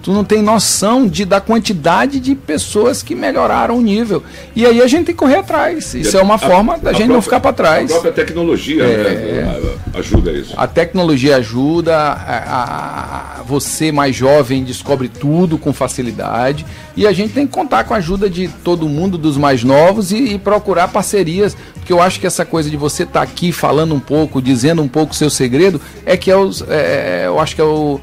tu 0.04 0.12
não 0.12 0.22
tem 0.22 0.42
noção 0.42 1.08
de, 1.08 1.24
da 1.24 1.40
quantidade 1.40 2.20
de 2.20 2.34
pessoas 2.34 3.02
que 3.02 3.14
melhoraram 3.14 3.78
o 3.78 3.80
nível. 3.80 4.22
E 4.54 4.66
aí 4.66 4.82
a 4.82 4.86
gente 4.86 5.06
tem 5.06 5.14
que 5.14 5.18
correr 5.18 5.36
atrás. 5.36 5.94
Isso 5.94 6.18
é 6.18 6.20
uma 6.20 6.36
forma 6.36 6.74
da 6.74 6.90
gente 6.92 6.98
própria, 6.98 7.14
não 7.14 7.22
ficar 7.22 7.40
para 7.40 7.52
trás. 7.54 7.90
A 7.90 7.94
própria 7.94 8.12
tecnologia, 8.12 8.84
é, 8.84 9.42
né? 9.42 9.76
Ajuda 9.94 10.30
isso. 10.30 10.52
A 10.58 10.66
tecnologia 10.66 11.36
ajuda, 11.36 11.96
a, 11.96 13.38
a, 13.38 13.42
você 13.44 13.90
mais 13.90 14.14
jovem 14.14 14.62
descobre 14.62 15.08
tudo 15.08 15.56
com 15.56 15.72
facilidade 15.72 16.66
e 16.94 17.06
a 17.06 17.12
gente 17.12 17.32
tem 17.32 17.46
que 17.46 17.52
contar 17.52 17.84
com 17.84 17.94
a 17.94 17.96
ajuda 17.96 18.28
de 18.28 18.48
todo 18.62 18.86
mundo, 18.86 19.16
dos 19.16 19.38
mais 19.38 19.64
novos 19.64 20.12
e, 20.12 20.34
e 20.34 20.38
procurar 20.38 20.88
parcerias, 20.88 21.56
porque 21.72 21.90
eu 21.90 22.02
acho 22.02 22.20
que 22.20 22.26
essa 22.26 22.44
coisa 22.44 22.68
de 22.68 22.76
você 22.76 23.04
estar 23.04 23.20
tá 23.20 23.22
aqui 23.22 23.52
falando 23.52 23.94
um 23.94 24.00
pouco, 24.00 24.42
dizendo 24.42 24.82
um 24.82 24.88
pouco 24.88 25.14
seu 25.14 25.30
segredo, 25.30 25.80
é 26.04 26.14
que 26.14 26.30
é, 26.30 26.36
os, 26.36 26.60
é, 26.68 27.22
é 27.22 27.26
eu 27.26 27.40
acho 27.40 27.54
que 27.54 27.60
é 27.62 27.64
o 27.64 27.98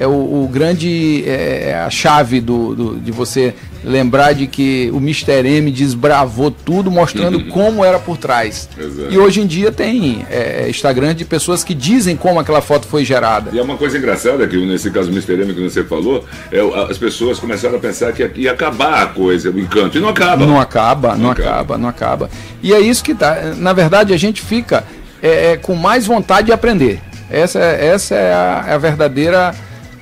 é 0.00 0.06
o, 0.06 0.44
o 0.44 0.48
grande 0.50 1.22
é, 1.26 1.68
é, 1.68 1.74
a 1.74 1.90
chave 1.90 2.40
do, 2.40 2.74
do, 2.74 2.96
de 2.98 3.12
você 3.12 3.54
lembrar 3.84 4.32
de 4.32 4.46
que 4.46 4.90
o 4.94 4.96
Mr. 4.96 5.46
M 5.46 5.70
desbravou 5.70 6.50
tudo, 6.50 6.90
mostrando 6.90 7.36
uhum. 7.36 7.48
como 7.50 7.84
era 7.84 7.98
por 7.98 8.16
trás. 8.16 8.66
Exato. 8.78 9.12
E 9.12 9.18
hoje 9.18 9.42
em 9.42 9.46
dia 9.46 9.70
tem 9.70 10.24
é, 10.30 10.66
Instagram 10.70 11.14
de 11.14 11.26
pessoas 11.26 11.62
que 11.62 11.74
dizem 11.74 12.16
como 12.16 12.40
aquela 12.40 12.62
foto 12.62 12.86
foi 12.86 13.04
gerada. 13.04 13.50
E 13.52 13.58
é 13.58 13.62
uma 13.62 13.76
coisa 13.76 13.98
engraçada 13.98 14.48
que 14.48 14.56
nesse 14.64 14.90
caso 14.90 15.10
do 15.10 15.12
Mr. 15.12 15.34
M 15.34 15.52
que 15.52 15.60
você 15.60 15.84
falou, 15.84 16.24
é, 16.50 16.60
as 16.90 16.96
pessoas 16.96 17.38
começaram 17.38 17.76
a 17.76 17.78
pensar 17.78 18.10
que 18.12 18.26
ia 18.36 18.52
acabar 18.52 19.02
a 19.02 19.06
coisa, 19.06 19.50
o 19.50 19.60
encanto, 19.60 19.98
e 19.98 20.00
não 20.00 20.08
acaba. 20.08 20.46
Não 20.46 20.58
acaba, 20.58 21.08
não, 21.10 21.18
não 21.24 21.30
acaba, 21.30 21.50
acaba, 21.50 21.78
não 21.78 21.88
acaba. 21.90 22.30
E 22.62 22.72
é 22.72 22.80
isso 22.80 23.04
que 23.04 23.14
tá. 23.14 23.52
Na 23.54 23.74
verdade, 23.74 24.14
a 24.14 24.16
gente 24.16 24.40
fica 24.40 24.82
é, 25.22 25.52
é 25.52 25.56
com 25.58 25.74
mais 25.74 26.06
vontade 26.06 26.46
de 26.46 26.52
aprender. 26.54 27.00
Essa, 27.30 27.58
essa 27.60 28.14
é 28.14 28.32
a, 28.32 28.64
é 28.66 28.72
a 28.72 28.78
verdadeira 28.78 29.54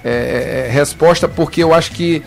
é, 0.08 0.66
é, 0.66 0.70
resposta, 0.70 1.28
porque 1.28 1.62
eu 1.62 1.74
acho 1.74 1.92
que 1.92 2.22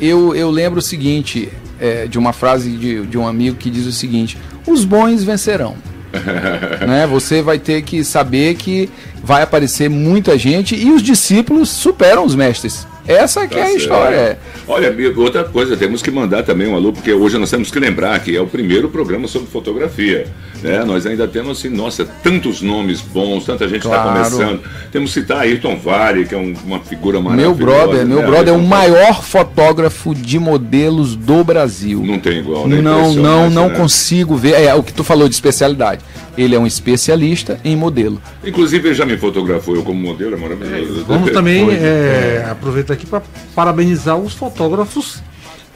eu, 0.00 0.34
eu 0.34 0.50
lembro 0.50 0.78
o 0.78 0.82
seguinte, 0.82 1.48
é, 1.80 2.06
de 2.06 2.18
uma 2.18 2.32
frase 2.32 2.70
de, 2.70 3.06
de 3.06 3.18
um 3.18 3.26
amigo 3.26 3.56
que 3.56 3.70
diz 3.70 3.86
o 3.86 3.92
seguinte: 3.92 4.38
os 4.66 4.84
bons 4.84 5.22
vencerão. 5.22 5.76
né? 6.86 7.06
Você 7.06 7.40
vai 7.40 7.58
ter 7.58 7.82
que 7.82 8.04
saber 8.04 8.54
que 8.54 8.90
vai 9.22 9.42
aparecer 9.42 9.88
muita 9.88 10.36
gente 10.36 10.74
e 10.74 10.90
os 10.90 11.02
discípulos 11.02 11.70
superam 11.70 12.24
os 12.24 12.34
mestres. 12.34 12.86
Essa 13.06 13.46
que 13.46 13.54
tá 13.54 13.60
é 13.60 13.62
a 13.62 13.66
certo. 13.66 13.80
história. 13.80 14.38
Olha, 14.66 14.94
outra 15.16 15.44
coisa, 15.44 15.76
temos 15.76 16.02
que 16.02 16.10
mandar 16.10 16.42
também 16.42 16.68
um 16.68 16.76
alô, 16.76 16.92
porque 16.92 17.12
hoje 17.12 17.36
nós 17.38 17.50
temos 17.50 17.70
que 17.70 17.78
lembrar 17.78 18.18
que 18.20 18.36
é 18.36 18.40
o 18.40 18.46
primeiro 18.46 18.88
programa 18.88 19.26
sobre 19.26 19.48
fotografia. 19.48 20.26
Né? 20.62 20.84
Nós 20.84 21.04
ainda 21.04 21.26
temos 21.26 21.58
assim, 21.58 21.68
nossa, 21.68 22.04
tantos 22.22 22.62
nomes 22.62 23.00
bons, 23.00 23.44
tanta 23.44 23.68
gente 23.68 23.84
está 23.84 24.02
claro. 24.02 24.30
começando. 24.30 24.60
Temos 24.92 25.12
que 25.12 25.20
citar 25.20 25.40
Ayrton 25.40 25.76
Vale, 25.76 26.24
que 26.24 26.34
é 26.34 26.38
um, 26.38 26.54
uma 26.64 26.78
figura 26.78 27.20
maravilhosa. 27.20 27.56
Meu 27.56 27.66
brother, 27.66 27.98
né? 28.06 28.14
meu 28.14 28.22
brother 28.22 28.54
é 28.54 28.56
o 28.56 28.62
maior 28.62 29.24
fotógrafo 29.24 30.14
de 30.14 30.38
modelos 30.38 31.16
do 31.16 31.42
Brasil. 31.42 32.02
Não 32.04 32.20
tem 32.20 32.38
igual, 32.38 32.68
né? 32.68 32.80
Não, 32.80 33.12
não, 33.14 33.50
não 33.50 33.68
né? 33.68 33.76
consigo 33.76 34.36
ver. 34.36 34.52
É 34.52 34.74
o 34.74 34.82
que 34.82 34.92
tu 34.92 35.02
falou 35.02 35.28
de 35.28 35.34
especialidade. 35.34 36.02
Ele 36.38 36.54
é 36.54 36.58
um 36.58 36.66
especialista 36.66 37.60
em 37.64 37.76
modelo. 37.76 38.20
Inclusive, 38.44 38.88
ele 38.88 38.94
já 38.94 39.04
me 39.04 39.18
fotografou 39.18 39.74
eu 39.76 39.82
como 39.82 40.00
modelo, 40.00 40.34
é 40.34 40.38
maravilhoso. 40.38 41.00
É, 41.00 41.04
vamos 41.04 41.30
também 41.30 41.68
é, 41.70 42.46
aproveitar 42.50 42.91
aqui 42.92 43.06
para 43.06 43.22
parabenizar 43.54 44.16
os 44.16 44.32
fotógrafos 44.32 45.22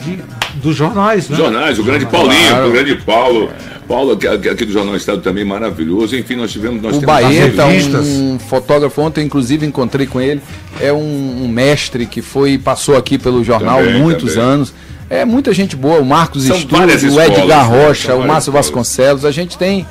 de, 0.00 0.18
dos 0.54 0.76
jornais, 0.76 1.28
né? 1.28 1.36
Jornais, 1.36 1.78
o 1.78 1.84
grande 1.84 2.06
Paulinho, 2.06 2.48
claro. 2.48 2.68
o 2.68 2.72
grande 2.72 2.96
Paulo. 2.96 3.50
Paulo, 3.86 4.12
aqui 4.12 4.64
do 4.64 4.72
Jornal 4.72 4.96
Estado 4.96 5.20
também 5.20 5.44
maravilhoso. 5.44 6.16
Enfim, 6.16 6.34
nós 6.34 6.50
tivemos. 6.50 6.82
Nós 6.82 6.96
o 6.96 7.00
Baeta, 7.00 7.66
um 7.66 8.38
fotógrafo, 8.38 9.00
ontem 9.00 9.24
inclusive 9.24 9.64
encontrei 9.64 10.06
com 10.06 10.20
ele. 10.20 10.40
É 10.80 10.92
um, 10.92 11.44
um 11.44 11.48
mestre 11.48 12.04
que 12.04 12.20
foi 12.20 12.58
passou 12.58 12.96
aqui 12.96 13.16
pelo 13.16 13.44
jornal 13.44 13.78
também, 13.78 14.00
muitos 14.00 14.34
também. 14.34 14.48
anos. 14.50 14.74
É 15.08 15.24
muita 15.24 15.54
gente 15.54 15.76
boa, 15.76 16.00
o 16.00 16.04
Marcos 16.04 16.46
Estúdio, 16.46 17.14
o 17.14 17.20
Edgar 17.20 17.70
né? 17.70 17.84
Rocha, 17.86 18.16
o 18.16 18.26
Márcio 18.26 18.52
Vasconcelos. 18.52 19.24
A 19.24 19.30
gente 19.30 19.56
tem 19.56 19.86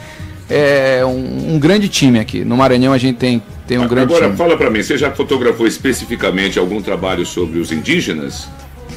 é, 0.49 1.03
um, 1.05 1.55
um, 1.55 1.59
grande 1.59 1.87
time 1.87 2.19
aqui. 2.19 2.43
No 2.43 2.57
Maranhão 2.57 2.91
a 2.91 2.97
gente 2.97 3.15
tem, 3.15 3.41
tem 3.67 3.77
um 3.77 3.87
grande 3.87 4.13
Agora, 4.13 4.33
fala 4.35 4.57
para 4.57 4.69
mim, 4.69 4.83
você 4.83 4.97
já 4.97 5.11
fotografou 5.11 5.67
especificamente 5.67 6.59
algum 6.59 6.81
trabalho 6.81 7.25
sobre 7.25 7.59
os 7.59 7.71
indígenas? 7.71 8.47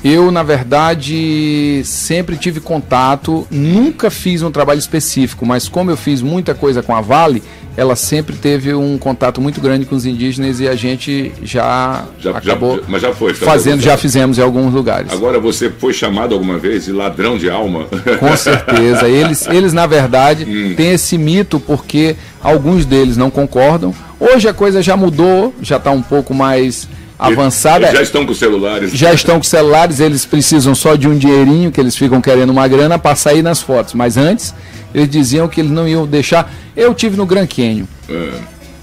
Eu, 0.05 0.31
na 0.31 0.43
verdade, 0.43 1.83
sempre 1.85 2.37
tive 2.37 2.61
contato, 2.61 3.47
nunca 3.51 4.11
fiz 4.11 4.43
um 4.43 4.51
trabalho 4.51 4.79
específico, 4.79 5.45
mas 5.45 5.69
como 5.69 5.91
eu 5.91 5.97
fiz 5.97 6.23
muita 6.23 6.55
coisa 6.55 6.83
com 6.83 6.95
a 6.95 7.01
Vale, 7.01 7.43
ela 7.77 7.95
sempre 7.95 8.35
teve 8.35 8.75
um 8.75 8.99
contato 8.99 9.41
muito 9.41 9.61
grande 9.61 9.87
com 9.87 9.95
os 9.95 10.05
indígenas 10.05 10.59
e 10.59 10.69
a 10.69 10.75
gente 10.75 11.33
já, 11.43 12.05
já 12.19 12.31
acabou 12.37 12.77
já, 12.77 12.83
mas 12.89 13.03
já 13.03 13.13
foi, 13.13 13.35
fazendo, 13.35 13.81
já 13.81 13.97
fizemos 13.97 14.37
em 14.37 14.43
alguns 14.43 14.75
lugares. 14.75 15.13
Agora 15.13 15.39
você 15.39 15.71
foi 15.71 15.93
chamado 15.93 16.35
alguma 16.35 16.59
vez 16.59 16.87
de 16.87 16.93
ladrão 16.93 17.39
de 17.39 17.49
alma? 17.49 17.87
Com 18.19 18.37
certeza. 18.37 19.09
Eles, 19.09 19.47
eles 19.47 19.73
na 19.73 19.87
verdade, 19.87 20.45
hum. 20.45 20.75
têm 20.77 20.93
esse 20.93 21.17
mito 21.17 21.61
porque 21.61 22.17
alguns 22.43 22.85
deles 22.85 23.17
não 23.17 23.31
concordam. 23.31 23.95
Hoje 24.21 24.49
a 24.49 24.55
coisa 24.55 24.83
já 24.83 24.97
mudou, 24.97 25.55
já 25.63 25.77
está 25.77 25.93
um 25.93 26.03
pouco 26.03 26.35
mais 26.35 26.89
avançada. 27.19 27.87
Eles 27.87 27.97
já 27.97 28.03
estão 28.03 28.27
com 28.27 28.35
celulares. 28.35 28.93
Já 28.93 29.13
estão 29.13 29.37
com 29.37 29.45
celulares, 29.45 30.01
eles 30.01 30.25
precisam 30.25 30.75
só 30.75 30.97
de 30.97 31.09
um 31.09 31.17
dinheirinho, 31.17 31.71
que 31.71 31.81
eles 31.81 31.97
ficam 31.97 32.21
querendo 32.21 32.51
uma 32.51 32.67
grana 32.67 32.99
para 32.99 33.15
sair 33.15 33.43
nas 33.43 33.61
fotos. 33.61 33.95
Mas 33.95 34.17
antes, 34.17 34.55
eles 34.93 35.09
diziam 35.09 35.49
que 35.49 35.61
eles 35.61 35.71
não 35.71 35.87
iam 35.87 36.07
deixar. 36.07 36.53
Eu 36.77 36.95
tive 36.95 37.17
no 37.17 37.27
Gran 37.27 37.47
Canyon, 37.47 37.87
é. 38.09 38.31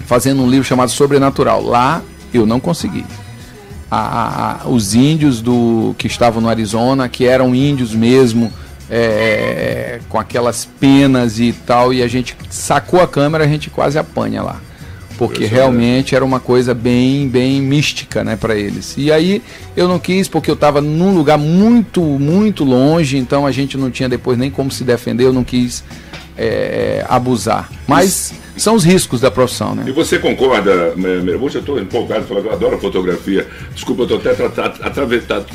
fazendo 0.05 0.41
um 0.41 0.49
livro 0.49 0.65
chamado 0.65 0.89
Sobrenatural. 0.89 1.61
Lá 1.61 2.01
eu 2.33 2.45
não 2.45 2.59
consegui. 2.59 3.05
A, 3.91 4.63
a, 4.63 4.67
os 4.67 4.95
índios 4.95 5.41
do 5.41 5.93
que 5.97 6.07
estavam 6.07 6.41
no 6.41 6.49
Arizona, 6.49 7.07
que 7.07 7.25
eram 7.25 7.53
índios 7.53 7.93
mesmo, 7.93 8.51
é, 8.89 9.99
com 10.09 10.17
aquelas 10.17 10.65
penas 10.79 11.39
e 11.39 11.53
tal, 11.53 11.93
e 11.93 12.01
a 12.01 12.07
gente 12.07 12.35
sacou 12.49 13.01
a 13.01 13.07
câmera, 13.07 13.43
a 13.43 13.47
gente 13.47 13.69
quase 13.69 13.97
apanha 13.97 14.41
lá 14.41 14.59
porque 15.17 15.45
realmente 15.45 16.15
era 16.15 16.23
uma 16.23 16.39
coisa 16.39 16.73
bem 16.73 17.27
bem 17.27 17.61
mística 17.61 18.23
né 18.23 18.35
para 18.35 18.55
eles. 18.55 18.95
E 18.97 19.11
aí 19.11 19.41
eu 19.75 19.87
não 19.87 19.99
quis 19.99 20.27
porque 20.27 20.49
eu 20.49 20.55
estava 20.55 20.81
num 20.81 21.13
lugar 21.13 21.37
muito 21.37 22.01
muito 22.01 22.63
longe 22.63 23.17
então 23.17 23.45
a 23.45 23.51
gente 23.51 23.77
não 23.77 23.89
tinha 23.89 24.09
depois 24.09 24.37
nem 24.37 24.51
como 24.51 24.71
se 24.71 24.83
defender 24.83 25.25
eu 25.25 25.33
não 25.33 25.43
quis 25.43 25.83
é, 26.37 27.05
abusar. 27.07 27.69
Mas 27.87 28.33
são 28.57 28.75
os 28.75 28.83
riscos 28.83 29.19
da 29.21 29.29
profissão, 29.29 29.75
né? 29.75 29.83
E 29.87 29.91
você 29.91 30.17
concorda, 30.17 30.93
Hoje 31.41 31.55
eu 31.55 31.59
estou 31.59 31.79
empolgado, 31.79 32.25
falando, 32.25 32.45
eu 32.45 32.53
adoro 32.53 32.77
fotografia. 32.79 33.45
Desculpa, 33.73 34.03
eu 34.03 34.17
estou 34.17 34.31
até 34.31 35.01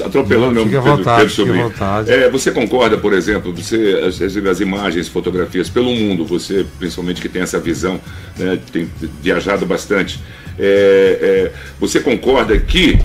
atropelando 0.04 0.52
meu 0.52 0.64
Pedro, 0.64 0.96
vontade, 0.96 1.30
sobrinho. 1.30 1.72
É, 2.06 2.28
você 2.28 2.50
concorda, 2.50 2.96
por 2.98 3.12
exemplo, 3.12 3.52
você 3.52 4.00
recebe 4.02 4.48
as 4.48 4.60
imagens, 4.60 5.08
fotografias 5.08 5.68
pelo 5.68 5.94
mundo, 5.94 6.24
você 6.24 6.66
principalmente 6.78 7.20
que 7.20 7.28
tem 7.28 7.42
essa 7.42 7.58
visão, 7.58 8.00
né, 8.38 8.58
tem 8.72 8.88
viajado 9.22 9.64
bastante. 9.64 10.20
É, 10.58 11.18
é, 11.22 11.52
você 11.78 12.00
concorda 12.00 12.58
que, 12.58 12.98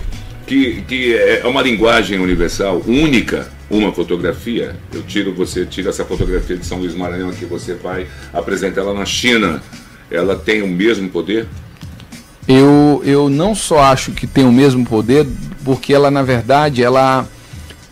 que, 0.46 0.82
que 0.82 1.16
é 1.16 1.42
uma 1.46 1.62
linguagem 1.62 2.18
universal, 2.18 2.82
única, 2.86 3.48
uma 3.70 3.92
fotografia, 3.92 4.76
eu 4.92 5.02
tiro, 5.02 5.34
você 5.34 5.64
tira 5.64 5.88
essa 5.88 6.04
fotografia 6.04 6.56
de 6.56 6.64
São 6.64 6.78
Luís 6.78 6.94
Maranhão 6.94 7.32
que 7.32 7.44
você 7.44 7.74
vai 7.74 8.06
apresentar 8.32 8.82
ela 8.82 8.94
na 8.94 9.04
China 9.04 9.60
ela 10.10 10.36
tem 10.36 10.62
o 10.62 10.68
mesmo 10.68 11.08
poder? 11.08 11.46
Eu, 12.48 13.02
eu 13.04 13.28
não 13.28 13.54
só 13.54 13.80
acho 13.80 14.12
que 14.12 14.26
tem 14.26 14.44
o 14.44 14.52
mesmo 14.52 14.84
poder, 14.84 15.26
porque 15.64 15.92
ela, 15.92 16.10
na 16.10 16.22
verdade, 16.22 16.82
ela, 16.82 17.26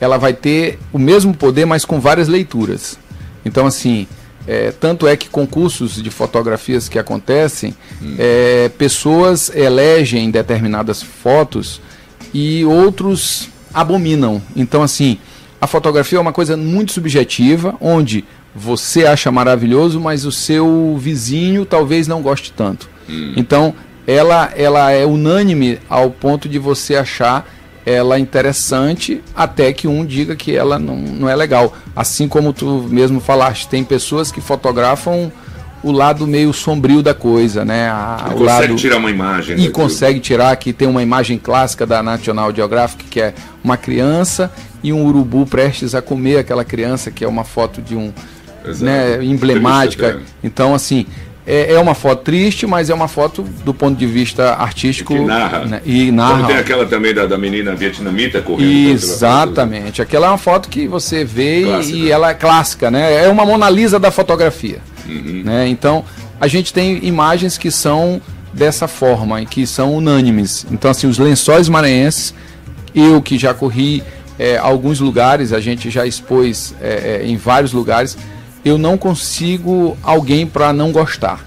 ela 0.01 0.17
vai 0.17 0.33
ter 0.33 0.79
o 0.93 0.99
mesmo 0.99 1.35
poder, 1.35 1.65
mas 1.65 1.85
com 1.85 1.99
várias 1.99 2.29
leituras. 2.29 2.99
Então, 3.45 3.67
assim, 3.67 4.07
é, 4.47 4.71
tanto 4.71 5.07
é 5.07 5.17
que 5.17 5.29
concursos 5.29 6.03
de 6.03 6.11
fotografias 6.11 6.89
que 6.89 6.99
acontecem, 6.99 7.75
hum. 8.01 8.15
é, 8.19 8.71
pessoas 8.79 9.51
elegem 9.55 10.31
determinadas 10.31 11.03
fotos 11.03 11.81
e 12.33 12.65
outros 12.65 13.49
abominam. 13.73 14.41
Então, 14.55 14.83
assim, 14.83 15.19
a 15.61 15.67
fotografia 15.67 16.19
é 16.19 16.21
uma 16.21 16.33
coisa 16.33 16.57
muito 16.57 16.93
subjetiva, 16.93 17.75
onde 17.81 18.25
você 18.55 19.05
acha 19.07 19.33
maravilhoso, 19.33 20.01
mas 20.01 20.25
o 20.25 20.33
seu 20.33 20.97
vizinho 20.99 21.65
talvez 21.65 22.07
não 22.07 22.23
goste 22.23 22.53
tanto. 22.53 22.89
Hum. 23.09 23.35
Então, 23.37 23.75
ela, 24.07 24.53
ela 24.57 24.91
é 24.91 25.05
unânime 25.05 25.79
ao 25.89 26.11
ponto 26.11 26.49
de 26.49 26.59
você 26.59 26.95
achar 26.97 27.49
ela 27.87 28.19
interessante 28.19 29.23
até 29.35 29.73
que 29.73 29.87
um 29.87 30.07
diga 30.07 30.35
que 30.35 30.57
ela 30.57 30.79
não, 30.79 30.97
não 30.97 31.29
é 31.29 31.37
legal. 31.37 31.75
Assim 31.95 32.29
como 32.29 32.53
tu 32.53 32.87
mesmo 32.89 33.21
falaste, 33.21 33.69
tem 33.69 33.85
pessoas 33.85 34.33
que 34.33 34.41
fotografam 34.41 35.31
o 35.83 35.93
lado 35.93 36.27
meio 36.27 36.51
sombrio 36.51 37.03
da 37.03 37.13
coisa, 37.13 37.63
né? 37.63 37.91
A, 37.91 38.31
o 38.31 38.39
consegue 38.39 38.69
lado... 38.69 38.77
tirar 38.77 38.97
uma 38.97 39.11
imagem. 39.11 39.61
E 39.61 39.69
consegue 39.69 40.19
tirar, 40.19 40.51
aqui 40.51 40.73
tem 40.73 40.89
uma 40.89 41.03
imagem 41.03 41.37
clássica 41.37 41.85
da 41.85 42.03
National 42.03 42.55
Geographic, 42.55 43.05
que 43.05 43.21
é 43.21 43.35
uma 43.63 43.77
criança 43.77 44.51
e 44.83 44.93
um 44.95 45.05
urubu 45.07 45.45
prestes 45.45 45.95
a 45.95 46.01
comer 46.01 46.39
aquela 46.39 46.65
criança, 46.65 47.11
que 47.11 47.23
é 47.23 47.29
uma 47.29 47.45
foto 47.45 47.83
de 47.83 47.95
um, 47.95 48.15
né, 48.81 49.23
emblemática. 49.23 50.21
Então, 50.43 50.75
assim, 50.75 51.07
é, 51.47 51.75
é, 51.75 51.79
uma 51.79 51.95
foto 51.95 52.23
triste, 52.23 52.67
mas 52.67 52.89
é 52.89 52.95
uma 52.95 53.09
foto 53.09 53.43
do 53.65 53.75
ponto 53.75 53.99
de 53.99 54.07
vista 54.07 54.55
artístico. 54.55 55.15
Que 55.15 55.21
narra. 55.21 55.65
Né, 55.65 55.83
e 55.85 56.11
narra. 56.11 56.37
Como 56.37 56.47
tem 56.47 56.57
aquela 56.57 56.87
também 56.87 57.13
da, 57.13 57.27
da 57.27 57.37
menina 57.37 57.75
vietnamita 57.75 58.41
correndo. 58.41 58.91
Exatamente. 58.91 60.01
Aquela 60.01 60.27
é 60.27 60.31
uma 60.31 60.39
foto 60.39 60.69
que 60.69 60.89
você 60.89 61.25
vê 61.25 61.65
clássica. 61.65 61.97
e 61.97 62.11
ela 62.11 62.31
é 62.31 62.35
clássica, 62.35 62.91
né? 62.91 63.25
É 63.25 63.29
uma 63.29 63.45
Mona 63.45 63.69
Lisa 63.69 63.99
da 63.99 64.11
fotografia. 64.11 64.79
Uhum. 65.07 65.43
Né? 65.45 65.69
Então, 65.69 66.05
a 66.41 66.47
gente 66.47 66.73
tem 66.73 67.05
imagens 67.05 67.59
que 67.59 67.71
são 67.71 68.23
dessa 68.53 68.89
forma, 68.89 69.43
em 69.43 69.47
que 69.47 69.67
são 69.67 69.95
unânimes. 69.95 70.65
Então, 70.71 70.91
assim, 70.91 71.07
os 71.07 71.19
lençóis 71.19 71.69
maranhenses, 71.69 72.33
eu 72.95 73.21
que 73.21 73.37
já 73.37 73.53
corri 73.53 74.03
é, 74.39 74.57
alguns 74.57 75.01
lugares, 75.01 75.53
a 75.53 75.61
gente 75.61 75.91
já 75.91 76.07
expôs 76.07 76.75
é, 76.81 77.21
é, 77.23 77.27
em 77.27 77.37
vários 77.37 77.73
lugares, 77.73 78.17
eu 78.65 78.79
não 78.79 78.97
consigo 78.97 79.97
alguém 80.03 80.47
para 80.47 80.73
não 80.73 80.91
gostar. 80.91 81.45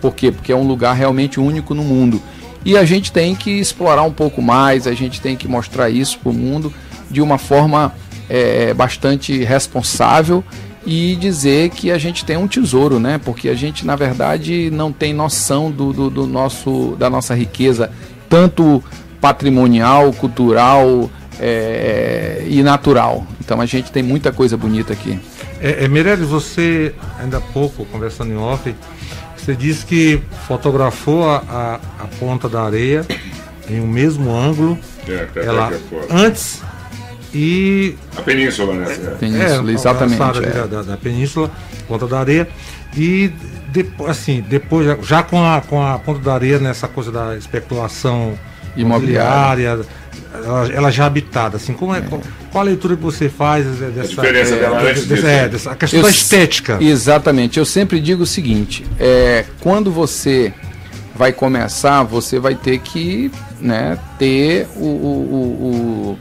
Por 0.00 0.14
quê? 0.14 0.30
Porque 0.32 0.52
é 0.52 0.56
um 0.56 0.66
lugar 0.66 0.94
realmente 0.94 1.40
único 1.40 1.74
no 1.74 1.84
mundo. 1.84 2.20
E 2.64 2.76
a 2.76 2.84
gente 2.84 3.12
tem 3.12 3.34
que 3.34 3.50
explorar 3.50 4.02
um 4.02 4.12
pouco 4.12 4.42
mais, 4.42 4.86
a 4.86 4.92
gente 4.92 5.20
tem 5.20 5.36
que 5.36 5.46
mostrar 5.46 5.88
isso 5.88 6.18
para 6.18 6.30
o 6.30 6.34
mundo 6.34 6.72
de 7.10 7.22
uma 7.22 7.38
forma 7.38 7.92
é, 8.28 8.74
bastante 8.74 9.42
responsável 9.44 10.44
e 10.84 11.16
dizer 11.16 11.70
que 11.70 11.90
a 11.90 11.98
gente 11.98 12.24
tem 12.24 12.36
um 12.36 12.48
tesouro, 12.48 12.98
né? 12.98 13.18
Porque 13.22 13.48
a 13.48 13.54
gente, 13.54 13.86
na 13.86 13.96
verdade, 13.96 14.70
não 14.70 14.92
tem 14.92 15.12
noção 15.12 15.70
do, 15.70 15.92
do, 15.92 16.10
do 16.10 16.26
nosso, 16.26 16.96
da 16.98 17.08
nossa 17.08 17.34
riqueza, 17.34 17.90
tanto 18.28 18.82
patrimonial, 19.20 20.12
cultural 20.12 21.10
é, 21.40 22.44
e 22.48 22.62
natural. 22.62 23.26
Então 23.40 23.60
a 23.60 23.66
gente 23.66 23.90
tem 23.92 24.02
muita 24.02 24.32
coisa 24.32 24.56
bonita 24.56 24.92
aqui. 24.92 25.18
É, 25.60 25.84
é 25.84 25.88
Meirelles, 25.88 26.28
você, 26.28 26.94
ainda 27.18 27.38
há 27.38 27.40
pouco, 27.40 27.84
conversando 27.86 28.32
em 28.32 28.36
off, 28.36 28.74
você 29.36 29.54
disse 29.54 29.84
que 29.84 30.20
fotografou 30.46 31.28
a, 31.28 31.36
a, 31.48 31.74
a 32.04 32.06
ponta 32.18 32.48
da 32.48 32.62
areia 32.62 33.04
em 33.68 33.80
um 33.80 33.86
mesmo 33.86 34.34
ângulo. 34.34 34.78
É, 35.08 35.26
ela 35.36 35.72
antes 36.10 36.62
e. 37.34 37.96
A 38.16 38.22
península, 38.22 38.74
né? 38.74 38.92
É, 38.92 39.10
península, 39.16 39.70
é, 39.70 39.74
exatamente. 39.74 40.22
É. 40.22 40.50
Da, 40.50 40.66
da, 40.66 40.82
da, 40.82 40.96
península, 40.96 41.50
ponta 41.86 42.06
da 42.06 42.20
areia. 42.20 42.48
E 42.96 43.32
depois, 43.68 44.10
assim, 44.10 44.44
depois, 44.48 44.86
já 45.06 45.22
com 45.22 45.42
a, 45.42 45.60
com 45.60 45.84
a 45.84 45.98
ponta 45.98 46.20
da 46.20 46.34
areia 46.34 46.58
nessa 46.58 46.88
coisa 46.88 47.12
da 47.12 47.36
especulação 47.36 48.38
imobiliária, 48.76 49.80
ela, 50.32 50.72
ela, 50.72 50.90
já 50.90 51.06
habitada, 51.06 51.56
assim, 51.56 51.72
como 51.72 51.94
é, 51.94 51.98
é. 51.98 52.02
Qual, 52.02 52.22
a 52.54 52.62
leitura 52.62 52.96
que 52.96 53.02
você 53.02 53.28
faz 53.28 53.64
dessa, 53.66 54.00
a 54.00 54.06
diferença 54.06 54.54
é, 54.54 54.58
dela 54.58 54.82
antes 54.82 55.06
dessa, 55.06 55.28
é, 55.28 55.48
dessa 55.48 55.76
questão 55.76 56.00
eu, 56.00 56.04
da 56.04 56.10
estética? 56.10 56.78
Exatamente, 56.80 57.58
eu 57.58 57.64
sempre 57.64 58.00
digo 58.00 58.22
o 58.22 58.26
seguinte, 58.26 58.84
é, 58.98 59.44
quando 59.60 59.90
você 59.90 60.52
vai 61.14 61.32
começar, 61.32 62.02
você 62.04 62.38
vai 62.38 62.54
ter 62.54 62.78
que 62.78 63.30
né, 63.60 63.98
ter 64.18 64.68
o, 64.76 64.84
o, 64.84 66.14
o, 66.14 66.18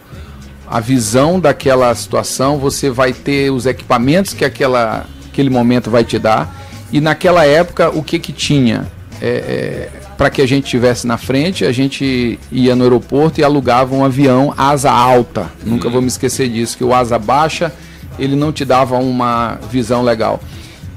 a 0.68 0.80
visão 0.80 1.40
daquela 1.40 1.94
situação, 1.96 2.58
você 2.58 2.90
vai 2.90 3.14
ter 3.14 3.52
os 3.52 3.66
equipamentos 3.66 4.34
que 4.34 4.44
aquela, 4.44 5.06
aquele 5.28 5.50
momento 5.50 5.90
vai 5.90 6.04
te 6.04 6.18
dar. 6.18 6.54
E 6.92 7.00
naquela 7.00 7.46
época, 7.46 7.90
o 7.90 8.04
que 8.04 8.18
que 8.18 8.34
tinha? 8.34 8.88
É, 9.22 9.28
é, 9.28 9.90
para 10.18 10.30
que 10.32 10.42
a 10.42 10.48
gente 10.48 10.64
estivesse 10.64 11.06
na 11.06 11.18
frente, 11.18 11.64
a 11.64 11.72
gente 11.72 12.40
ia 12.52 12.76
no 12.76 12.84
aeroporto 12.84 13.40
e 13.40 13.44
alugava 13.44 13.96
um 13.96 14.04
avião 14.04 14.54
asa 14.58 14.92
alta. 14.92 15.52
Nunca 15.64 15.90
vou 15.90 16.02
me 16.02 16.08
esquecer 16.08 16.50
disso, 16.50 16.76
que 16.76 16.84
o 16.84 16.94
asa 16.94 17.20
baixa 17.20 17.72
ele 18.18 18.36
não 18.36 18.52
te 18.52 18.66
dava 18.66 18.98
uma 18.98 19.60
visão 19.70 20.02
legal. 20.02 20.42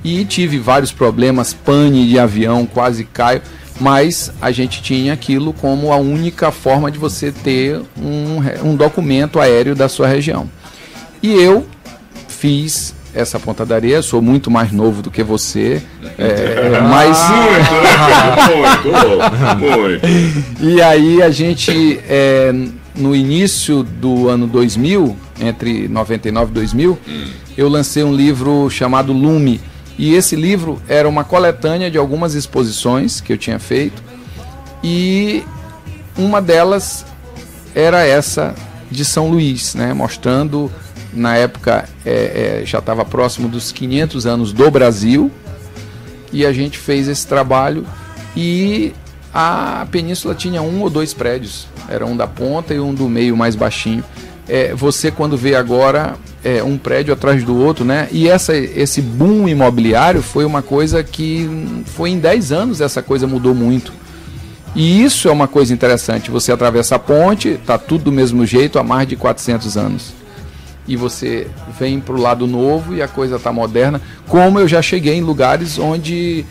E 0.03 0.25
tive 0.25 0.59
vários 0.59 0.91
problemas, 0.91 1.53
pane 1.53 2.09
de 2.09 2.19
avião, 2.19 2.65
quase 2.65 3.05
caio, 3.05 3.43
mas 3.79 4.33
a 4.41 4.51
gente 4.51 4.83
tinha 4.83 5.13
aquilo 5.13 5.53
como 5.53 5.93
a 5.93 5.97
única 5.97 6.51
forma 6.51 6.91
de 6.91 6.99
você 6.99 7.31
ter 7.31 7.81
um, 7.99 8.71
um 8.71 8.75
documento 8.75 9.39
aéreo 9.39 9.75
da 9.75 9.89
sua 9.89 10.09
região. 10.09 10.49
E 11.23 11.31
eu 11.31 11.67
fiz 12.29 12.95
essa 13.15 13.39
ponta 13.39 13.67
da 13.67 13.75
areia, 13.75 14.03
sou 14.03 14.23
muito 14.23 14.51
mais 14.51 14.73
novo 14.73 15.03
do 15.03 15.11
que 15.11 15.23
você, 15.23 15.83
é, 16.19 16.73
é 16.75 16.81
mas 16.81 17.19
muito, 18.39 18.97
muito, 19.59 20.07
muito. 20.61 20.65
E 20.65 20.81
aí 20.81 21.23
a 21.23 21.31
gente 21.31 22.01
é, 22.09 22.53
no 22.95 23.15
início 23.15 23.83
do 23.83 24.29
ano 24.29 24.47
2000, 24.47 25.17
entre 25.41 25.89
99 25.89 26.51
e 26.51 26.55
2000, 26.55 26.99
hum. 27.09 27.25
eu 27.57 27.69
lancei 27.69 28.05
um 28.05 28.15
livro 28.15 28.69
chamado 28.71 29.13
Lume. 29.13 29.61
E 29.99 30.15
esse 30.15 30.35
livro 30.35 30.81
era 30.89 31.09
uma 31.09 31.25
coletânea 31.25 31.91
de 31.91 31.99
algumas 31.99 32.35
exposições 32.35 33.21
que 33.21 33.33
eu 33.33 33.39
tinha 33.39 33.59
feito. 33.59 34.03
E 34.83 35.43
uma 36.17 36.41
delas 36.41 37.05
era 37.75 38.05
essa 38.07 38.55
de 38.91 39.05
São 39.05 39.29
Luís, 39.29 39.75
né, 39.75 39.93
mostrando 39.93 40.71
na 41.13 41.37
época 41.37 41.89
é, 42.05 42.61
é, 42.63 42.67
já 42.67 42.79
estava 42.79 43.05
próximo 43.05 43.49
dos 43.49 43.73
500 43.73 44.27
anos 44.27 44.53
do 44.53 44.71
Brasil 44.71 45.31
e 46.33 46.47
a 46.47 46.53
gente 46.53 46.79
fez 46.79 47.09
esse 47.09 47.27
trabalho 47.27 47.85
e 48.37 48.93
a 49.33 49.87
península 49.91 50.35
tinha 50.35 50.63
um 50.63 50.81
ou 50.81 50.91
dois 50.91 51.13
prédios, 51.13 51.67
era 51.89 52.07
um 52.07 52.17
da 52.17 52.27
ponta 52.27 52.75
e 52.75 52.81
um 52.81 52.95
do 52.95 53.09
meio 53.09 53.37
mais 53.37 53.55
baixinho. 53.55 54.05
É, 54.49 54.75
você 54.75 55.11
quando 55.11 55.37
vê 55.37 55.55
agora 55.55 56.17
é, 56.43 56.63
um 56.63 56.77
prédio 56.77 57.15
atrás 57.15 57.45
do 57.45 57.57
outro, 57.57 57.85
né? 57.85 58.09
E 58.11 58.29
essa, 58.29 58.57
esse 58.57 59.01
boom 59.01 59.49
imobiliário 59.49 60.23
foi 60.23 60.45
uma 60.45 60.63
coisa 60.63 61.05
que 61.05 61.49
foi 61.87 62.11
em 62.11 62.19
10 62.19 62.51
anos 62.51 62.81
essa 62.81 63.03
coisa 63.03 63.27
mudou 63.27 63.55
muito. 63.55 63.93
E 64.75 65.03
isso 65.03 65.29
é 65.29 65.33
uma 65.33 65.49
coisa 65.49 65.73
interessante. 65.73 66.31
Você 66.31 66.51
atravessa 66.51 66.97
a 66.97 66.99
ponte, 66.99 67.61
tá 67.65 67.77
tudo 67.77 68.05
do 68.05 68.13
mesmo 68.13 68.47
jeito 68.47 68.79
há 68.79 68.85
mais 68.85 69.07
de 69.07 69.17
400 69.17 69.77
anos 69.77 70.20
e 70.91 70.97
você 70.97 71.47
vem 71.79 72.01
para 72.01 72.17
o 72.17 72.21
lado 72.21 72.49
novo 72.49 72.97
e 72.97 73.01
a 73.01 73.07
coisa 73.07 73.37
está 73.37 73.53
moderna. 73.53 74.03
Como 74.27 74.59
eu 74.59 74.67
já 74.67 74.83
cheguei 74.83 75.15
em 75.15 75.21
lugares 75.21 75.79
onde 75.79 76.45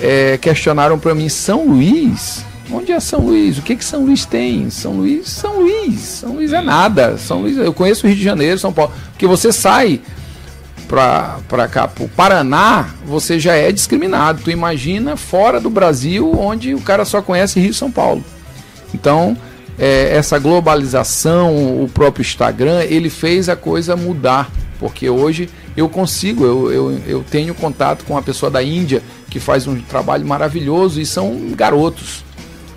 é, 0.00 0.38
questionaram 0.38 0.96
para 0.96 1.12
mim 1.12 1.28
São 1.28 1.66
Luís. 1.66 2.44
Onde 2.72 2.92
é 2.92 3.00
São 3.00 3.18
Luís? 3.26 3.58
O 3.58 3.62
que 3.62 3.74
que 3.74 3.84
São 3.84 4.04
Luís 4.04 4.24
tem? 4.24 4.70
São 4.70 4.92
Luís, 4.92 5.28
São 5.28 5.58
Luís. 5.60 5.98
São 5.98 6.34
Luís 6.34 6.52
é 6.52 6.62
nada. 6.62 7.18
São 7.18 7.40
Luís, 7.40 7.56
eu 7.56 7.74
conheço 7.74 8.06
o 8.06 8.08
Rio 8.08 8.16
de 8.16 8.22
Janeiro, 8.22 8.60
São 8.60 8.72
Paulo. 8.72 8.92
Porque 9.10 9.26
você 9.26 9.52
sai 9.52 10.00
para 10.86 11.66
cá, 11.68 11.88
para 11.88 12.04
o 12.04 12.08
Paraná, 12.08 12.90
você 13.04 13.40
já 13.40 13.54
é 13.54 13.72
discriminado. 13.72 14.42
Tu 14.44 14.52
imagina 14.52 15.16
fora 15.16 15.60
do 15.60 15.68
Brasil, 15.68 16.32
onde 16.38 16.72
o 16.72 16.80
cara 16.80 17.04
só 17.04 17.20
conhece 17.20 17.58
Rio 17.58 17.72
e 17.72 17.74
São 17.74 17.90
Paulo. 17.90 18.24
Então, 18.94 19.36
é, 19.80 20.14
essa 20.14 20.38
globalização, 20.38 21.82
o 21.82 21.88
próprio 21.88 22.20
Instagram, 22.20 22.84
ele 22.84 23.08
fez 23.08 23.48
a 23.48 23.56
coisa 23.56 23.96
mudar. 23.96 24.50
Porque 24.78 25.08
hoje 25.08 25.48
eu 25.76 25.88
consigo, 25.88 26.44
eu, 26.44 26.70
eu, 26.70 27.00
eu 27.06 27.24
tenho 27.28 27.54
contato 27.54 28.04
com 28.04 28.12
uma 28.12 28.22
pessoa 28.22 28.50
da 28.50 28.62
Índia 28.62 29.02
que 29.30 29.40
faz 29.40 29.66
um 29.66 29.80
trabalho 29.80 30.26
maravilhoso 30.26 31.00
e 31.00 31.06
são 31.06 31.52
garotos. 31.54 32.24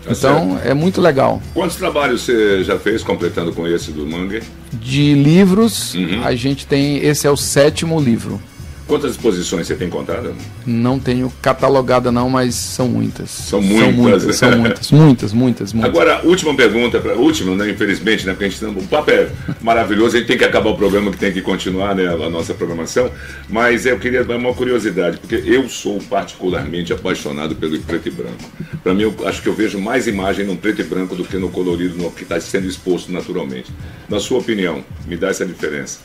Tá 0.04 0.12
então 0.12 0.54
certo. 0.54 0.68
é 0.68 0.74
muito 0.74 1.02
legal. 1.02 1.42
Quantos 1.54 1.76
trabalhos 1.76 2.22
você 2.22 2.64
já 2.64 2.78
fez 2.80 3.04
completando 3.04 3.54
com 3.54 3.68
esse 3.68 3.92
do 3.92 4.06
Mangue? 4.06 4.42
De 4.72 5.14
livros, 5.14 5.94
uhum. 5.96 6.24
a 6.24 6.36
gente 6.36 6.66
tem. 6.66 6.98
Esse 6.98 7.26
é 7.28 7.32
o 7.32 7.38
sétimo 7.38 8.00
livro. 8.00 8.42
Quantas 8.88 9.12
exposições 9.12 9.66
você 9.66 9.76
tem 9.76 9.90
contado? 9.90 10.36
Não 10.66 11.00
tenho 11.00 11.32
catalogada 11.42 12.12
não, 12.12 12.30
mas 12.30 12.56
são 12.56 12.88
muitas. 12.88 13.30
São 13.30 13.62
muitas. 13.62 13.86
São 13.86 13.94
muitas, 13.94 14.36
são 14.36 14.58
muitas, 14.58 14.92
muitas, 14.92 15.34
muitas, 15.34 15.74
muitas. 15.74 15.90
Agora, 15.90 16.22
última 16.26 16.54
pergunta, 16.56 17.00
pra, 17.00 17.14
última, 17.14 17.56
né, 17.56 17.70
infelizmente, 17.72 18.26
né, 18.26 18.34
porque 18.34 18.46
a 18.46 18.50
gente, 18.50 18.66
o 18.66 18.88
papo 18.88 19.12
é 19.12 19.30
maravilhoso, 19.62 20.16
a 20.16 20.20
gente 20.20 20.28
tem 20.28 20.38
que 20.38 20.44
acabar 20.44 20.70
o 20.70 20.76
programa, 20.76 21.12
que 21.12 21.18
tem 21.18 21.32
que 21.32 21.42
continuar 21.42 21.96
né, 21.96 22.08
a 22.08 22.30
nossa 22.30 22.54
programação, 22.54 23.10
mas 23.50 23.86
eu 23.86 23.98
queria 23.98 24.24
dar 24.24 24.38
uma 24.38 24.54
curiosidade, 24.54 25.18
porque 25.18 25.42
eu 25.46 25.70
sou 25.70 26.00
particularmente 26.10 26.92
apaixonado 26.92 27.56
pelo 27.56 27.80
preto 27.80 28.08
e 28.08 28.12
branco. 28.12 28.44
Para 28.84 28.94
mim, 28.94 29.04
eu 29.04 29.16
acho 29.26 29.42
que 29.42 29.48
eu 29.48 29.54
vejo 29.54 29.80
mais 29.80 30.08
imagem 30.08 30.46
no 30.46 30.58
preto 30.58 30.82
e 30.82 30.84
branco 30.84 31.16
do 31.16 31.24
que 31.24 31.38
no 31.38 31.50
colorido, 31.50 31.96
no 31.96 32.12
que 32.12 32.24
está 32.24 32.40
sendo 32.40 32.68
exposto 32.68 33.12
naturalmente. 33.12 33.72
Na 34.10 34.20
sua 34.20 34.40
opinião, 34.40 34.84
me 35.08 35.16
dá 35.16 35.30
essa 35.30 35.46
diferença. 35.46 36.00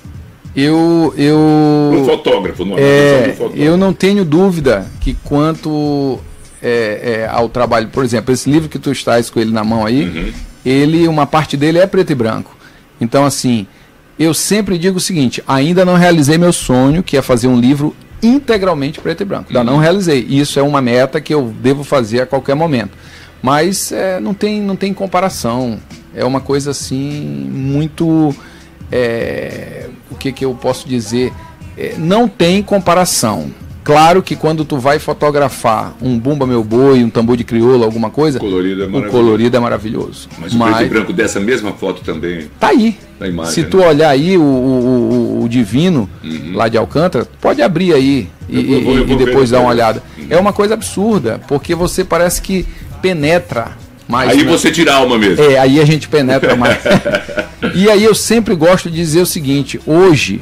Eu. 0.60 1.14
eu 1.16 2.02
fotógrafo, 2.04 2.64
não 2.64 2.76
é, 2.76 3.32
fotógrafo. 3.36 3.62
Eu 3.62 3.76
não 3.76 3.92
tenho 3.92 4.24
dúvida 4.24 4.86
que 5.00 5.14
quanto 5.22 6.18
é, 6.60 7.20
é, 7.22 7.28
ao 7.30 7.48
trabalho, 7.48 7.88
por 7.88 8.04
exemplo, 8.04 8.34
esse 8.34 8.50
livro 8.50 8.68
que 8.68 8.78
tu 8.78 8.90
estás 8.90 9.30
com 9.30 9.38
ele 9.38 9.52
na 9.52 9.62
mão 9.62 9.86
aí, 9.86 10.04
uhum. 10.04 10.32
ele, 10.66 11.06
uma 11.06 11.26
parte 11.26 11.56
dele 11.56 11.78
é 11.78 11.86
preto 11.86 12.10
e 12.10 12.14
branco. 12.14 12.56
Então, 13.00 13.24
assim, 13.24 13.68
eu 14.18 14.34
sempre 14.34 14.76
digo 14.76 14.96
o 14.96 15.00
seguinte: 15.00 15.42
ainda 15.46 15.84
não 15.84 15.94
realizei 15.94 16.36
meu 16.36 16.52
sonho, 16.52 17.04
que 17.04 17.16
é 17.16 17.22
fazer 17.22 17.46
um 17.46 17.58
livro 17.58 17.94
integralmente 18.20 19.00
preto 19.00 19.20
e 19.20 19.24
branco. 19.24 19.46
Ainda 19.50 19.62
não 19.62 19.74
uhum. 19.74 19.80
realizei. 19.80 20.26
Isso 20.28 20.58
é 20.58 20.62
uma 20.62 20.80
meta 20.80 21.20
que 21.20 21.32
eu 21.32 21.54
devo 21.60 21.84
fazer 21.84 22.22
a 22.22 22.26
qualquer 22.26 22.56
momento. 22.56 22.98
Mas 23.40 23.92
é, 23.92 24.18
não, 24.18 24.34
tem, 24.34 24.60
não 24.60 24.74
tem 24.74 24.92
comparação. 24.92 25.78
É 26.12 26.24
uma 26.24 26.40
coisa 26.40 26.72
assim 26.72 27.48
muito 27.48 28.34
é, 28.90 29.88
que, 30.18 30.32
que 30.32 30.44
eu 30.44 30.54
posso 30.54 30.88
dizer? 30.88 31.32
É, 31.76 31.94
não 31.96 32.28
tem 32.28 32.62
comparação. 32.62 33.50
Claro 33.88 34.22
que 34.22 34.36
quando 34.36 34.66
tu 34.66 34.76
vai 34.76 34.98
fotografar 34.98 35.96
um 36.02 36.18
Bumba 36.18 36.46
Meu 36.46 36.62
Boi, 36.62 37.02
um 37.02 37.08
tambor 37.08 37.38
de 37.38 37.44
crioula, 37.44 37.86
alguma 37.86 38.10
coisa, 38.10 38.38
colorido 38.38 38.82
é 38.82 38.86
o 38.86 39.10
colorido 39.10 39.56
é 39.56 39.60
maravilhoso. 39.60 40.28
Mas, 40.38 40.52
Mas 40.52 40.70
o 40.70 40.74
preto 40.74 40.84
e 40.84 40.88
branco 40.90 41.12
dessa 41.14 41.40
mesma 41.40 41.72
foto 41.72 42.02
também. 42.02 42.50
Tá 42.60 42.68
aí. 42.68 42.98
Imagem, 43.18 43.52
Se 43.54 43.64
tu 43.64 43.78
né? 43.78 43.88
olhar 43.88 44.10
aí 44.10 44.36
o, 44.36 44.42
o, 44.42 45.42
o 45.42 45.48
Divino, 45.48 46.08
uhum. 46.22 46.52
lá 46.54 46.68
de 46.68 46.76
Alcântara, 46.76 47.26
pode 47.40 47.62
abrir 47.62 47.94
aí 47.94 48.28
e, 48.46 48.80
vou, 48.82 48.98
e 48.98 49.16
depois 49.16 49.48
dar 49.48 49.60
uma 49.60 49.70
olhada. 49.70 50.02
Uhum. 50.18 50.26
É 50.28 50.36
uma 50.36 50.52
coisa 50.52 50.74
absurda, 50.74 51.40
porque 51.48 51.74
você 51.74 52.04
parece 52.04 52.42
que 52.42 52.66
penetra 53.00 53.72
Aí 54.10 54.42
né? 54.42 54.50
você 54.50 54.70
tira 54.70 54.94
a 54.94 54.96
alma 54.96 55.18
mesmo. 55.18 55.44
É, 55.44 55.58
aí 55.58 55.80
a 55.80 55.84
gente 55.84 56.08
penetra 56.08 56.54
mais. 56.56 56.78
e 57.74 57.90
aí 57.90 58.02
eu 58.02 58.14
sempre 58.14 58.54
gosto 58.54 58.90
de 58.90 58.96
dizer 58.96 59.20
o 59.20 59.26
seguinte: 59.26 59.78
hoje 59.86 60.40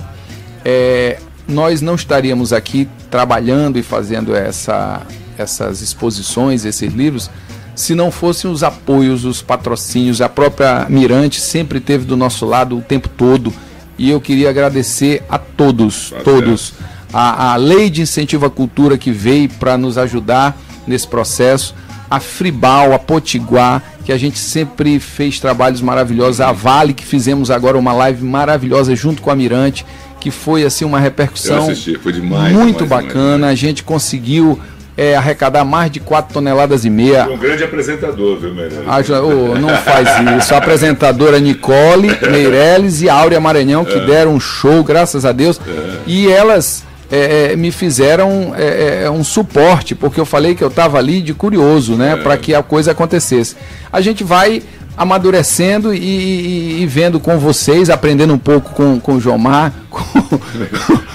é, 0.64 1.18
nós 1.48 1.81
não 1.81 1.94
estaríamos 1.94 2.52
aqui 2.52 2.88
trabalhando 3.11 3.79
e 3.79 3.83
fazendo 3.83 4.35
essa, 4.35 5.02
essas 5.37 5.83
exposições, 5.83 6.64
esses 6.64 6.92
livros, 6.92 7.31
se 7.74 7.94
não 7.94 8.11
fossem 8.11 8.50
os 8.50 8.62
apoios, 8.62 9.24
os 9.24 9.42
patrocínios. 9.42 10.20
A 10.20 10.29
própria 10.29 10.87
Mirante 10.88 11.40
sempre 11.40 11.81
teve 11.81 12.05
do 12.05 12.16
nosso 12.16 12.46
lado 12.46 12.79
o 12.79 12.83
tempo 12.83 13.09
todo. 13.09 13.52
E 13.98 14.11
eu 14.11 14.20
queria 14.20 14.50
agradecer 14.50 15.22
a 15.29 15.38
todos, 15.38 16.11
tá 16.11 16.20
todos. 16.20 16.74
A, 17.12 17.55
a 17.55 17.57
lei 17.57 17.88
de 17.88 18.02
incentivo 18.02 18.44
à 18.44 18.50
cultura 18.50 18.98
que 18.98 19.11
veio 19.11 19.48
para 19.48 19.79
nos 19.79 19.96
ajudar 19.96 20.57
nesse 20.87 21.09
processo 21.09 21.74
a 22.11 22.21
Fribal, 22.21 22.92
a 22.92 22.99
Potiguar, 22.99 23.83
que 24.05 24.12
a 24.12 24.19
gente 24.19 24.38
sempre 24.38 24.99
fez 25.01 25.40
trabalhos 25.40 25.81
maravilhosos, 25.81 26.40
a 26.40 26.53
Vale, 26.53 26.95
que 26.95 27.05
fizemos 27.05 27.51
agora 27.51 27.77
uma 27.77 27.92
live 27.92 28.25
maravilhosa 28.25 28.95
junto 28.95 29.21
com 29.21 29.31
a 29.31 29.37
Mirante, 29.37 29.85
que 30.21 30.31
foi 30.31 30.64
assim 30.64 30.85
uma 30.85 30.99
repercussão 30.99 31.71
assisti, 31.71 31.99
demais, 32.12 32.53
muito 32.53 32.85
demais, 32.85 33.07
bacana. 33.07 33.35
Demais, 33.35 33.53
a 33.53 33.55
gente 33.55 33.83
conseguiu 33.83 34.59
é, 34.97 35.14
arrecadar 35.14 35.64
mais 35.64 35.90
de 35.90 36.01
4 36.01 36.33
toneladas 36.33 36.85
e 36.85 36.90
meia. 36.90 37.29
Um 37.29 37.37
grande 37.37 37.62
apresentador, 37.62 38.38
viu, 38.38 38.55
Meirelles? 38.55 38.87
Ah, 38.88 39.23
oh, 39.23 39.59
não 39.59 39.77
faz 39.77 40.09
isso. 40.38 40.55
A 40.55 40.59
apresentadora 40.59 41.38
Nicole 41.38 42.09
Meirelles 42.31 43.03
e 43.03 43.09
Áurea 43.09 43.38
Maranhão, 43.38 43.85
que 43.85 43.99
é. 43.99 44.07
deram 44.07 44.35
um 44.35 44.40
show, 44.40 44.83
graças 44.83 45.25
a 45.25 45.33
Deus. 45.33 45.61
É. 45.66 45.97
E 46.07 46.31
elas 46.31 46.83
é, 47.11 47.53
é, 47.53 47.57
me 47.57 47.71
fizeram 47.71 48.53
é, 48.57 49.05
é, 49.05 49.11
um 49.11 49.23
suporte, 49.23 49.95
porque 49.95 50.21
eu 50.21 50.27
falei 50.27 50.55
que 50.55 50.62
eu 50.62 50.69
estava 50.69 50.99
ali 50.99 51.21
de 51.21 51.33
curioso, 51.33 51.95
né, 51.95 52.12
é. 52.12 52.16
para 52.16 52.37
que 52.37 52.55
a 52.55 52.62
coisa 52.62 52.92
acontecesse. 52.92 53.57
A 53.92 54.01
gente 54.01 54.25
vai 54.25 54.62
amadurecendo 54.97 55.95
e, 55.95 55.99
e, 55.99 56.83
e, 56.83 56.87
vendo 56.87 57.21
com 57.21 57.38
vocês, 57.38 57.90
aprendendo 57.90 58.33
um 58.33 58.38
pouco 58.38 58.73
com, 58.73 58.99
com 58.99 59.16
o 59.16 59.21
Jomar, 59.21 59.73
com, 59.90 60.03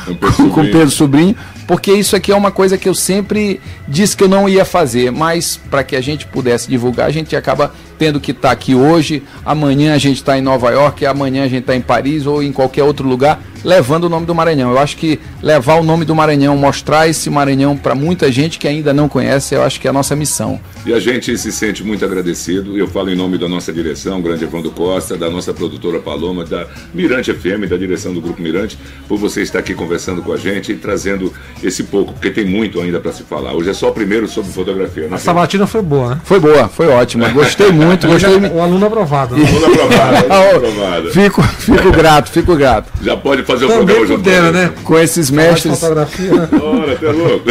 com, 0.05 0.61
o 0.61 0.71
Pedro 0.71 0.91
Sobrinho, 0.91 1.35
porque 1.67 1.91
isso 1.91 2.15
aqui 2.15 2.31
é 2.31 2.35
uma 2.35 2.51
coisa 2.51 2.77
que 2.77 2.89
eu 2.89 2.93
sempre 2.93 3.61
disse 3.87 4.17
que 4.17 4.23
eu 4.23 4.27
não 4.27 4.49
ia 4.49 4.65
fazer, 4.65 5.11
mas 5.11 5.59
para 5.69 5.83
que 5.83 5.95
a 5.95 6.01
gente 6.01 6.25
pudesse 6.27 6.67
divulgar, 6.67 7.07
a 7.07 7.11
gente 7.11 7.35
acaba 7.35 7.71
tendo 7.97 8.19
que 8.19 8.31
estar 8.31 8.47
tá 8.47 8.51
aqui 8.51 8.73
hoje, 8.73 9.21
amanhã 9.45 9.93
a 9.93 9.97
gente 9.99 10.17
está 10.17 10.37
em 10.37 10.41
Nova 10.41 10.71
York, 10.71 11.05
amanhã 11.05 11.43
a 11.43 11.47
gente 11.47 11.61
está 11.61 11.75
em 11.75 11.81
Paris 11.81 12.25
ou 12.25 12.41
em 12.41 12.51
qualquer 12.51 12.83
outro 12.83 13.07
lugar, 13.07 13.39
levando 13.63 14.05
o 14.05 14.09
nome 14.09 14.25
do 14.25 14.33
Maranhão. 14.33 14.71
Eu 14.71 14.79
acho 14.79 14.97
que 14.97 15.19
levar 15.39 15.75
o 15.75 15.83
nome 15.83 16.03
do 16.03 16.15
Maranhão, 16.15 16.57
mostrar 16.57 17.07
esse 17.07 17.29
Maranhão 17.29 17.77
para 17.77 17.93
muita 17.93 18.31
gente 18.31 18.57
que 18.57 18.67
ainda 18.67 18.91
não 18.91 19.07
conhece, 19.07 19.53
eu 19.53 19.61
acho 19.61 19.79
que 19.79 19.85
é 19.85 19.91
a 19.91 19.93
nossa 19.93 20.15
missão. 20.15 20.59
E 20.83 20.91
a 20.91 20.99
gente 20.99 21.37
se 21.37 21.51
sente 21.51 21.83
muito 21.83 22.03
agradecido, 22.03 22.75
eu 22.75 22.87
falo 22.87 23.11
em 23.11 23.15
nome 23.15 23.37
da 23.37 23.47
nossa 23.47 23.71
direção, 23.71 24.19
grande 24.19 24.45
Evandro 24.45 24.71
Costa, 24.71 25.15
da 25.15 25.29
nossa 25.29 25.53
produtora 25.53 25.99
Paloma, 25.99 26.43
da 26.43 26.67
Mirante 26.91 27.31
FM, 27.31 27.69
da 27.69 27.77
direção 27.77 28.15
do 28.15 28.19
Grupo 28.19 28.41
Mirante, 28.41 28.79
por 29.07 29.19
você 29.19 29.43
estar 29.43 29.59
aqui 29.59 29.75
conversando 29.75 29.90
com 30.23 30.33
a 30.33 30.37
gente 30.37 30.71
e 30.71 30.75
trazendo 30.75 31.31
esse 31.63 31.83
pouco, 31.83 32.13
porque 32.13 32.29
tem 32.29 32.45
muito 32.45 32.79
ainda 32.81 32.99
para 32.99 33.11
se 33.11 33.23
falar. 33.23 33.53
Hoje 33.53 33.69
é 33.69 33.73
só 33.73 33.89
o 33.89 33.93
primeiro 33.93 34.27
sobre 34.27 34.51
fotografia. 34.51 35.07
Né? 35.07 35.15
A 35.15 35.17
sabatina 35.17 35.67
foi 35.67 35.81
boa, 35.81 36.15
né? 36.15 36.21
Foi 36.23 36.39
boa, 36.39 36.67
foi 36.67 36.87
ótima. 36.87 37.29
Gostei 37.29 37.71
muito 37.71 37.91
muito, 37.91 38.07
gostei. 38.07 38.51
O 38.51 38.61
aluno 38.61 38.85
aprovado. 38.85 39.35
Né? 39.35 39.47
Aluno 39.47 39.65
aprovado, 39.73 40.33
aluno 40.33 40.67
aprovado. 40.67 41.11
Fico, 41.11 41.41
fico 41.43 41.91
grato, 41.91 42.31
fico 42.31 42.55
grato. 42.55 42.91
Já 43.01 43.17
pode 43.17 43.43
fazer 43.43 43.67
Também 43.67 43.83
o 43.83 43.85
programa 43.85 44.07
junto 44.07 44.21
dela, 44.23 44.51
né? 44.51 44.71
Com 44.83 44.99
esses 44.99 45.29
mestres. 45.29 45.79
Fotografia, 45.79 46.33
né? 46.33 46.49
Ora, 46.61 46.95
tá 46.95 47.11
louco. 47.11 47.49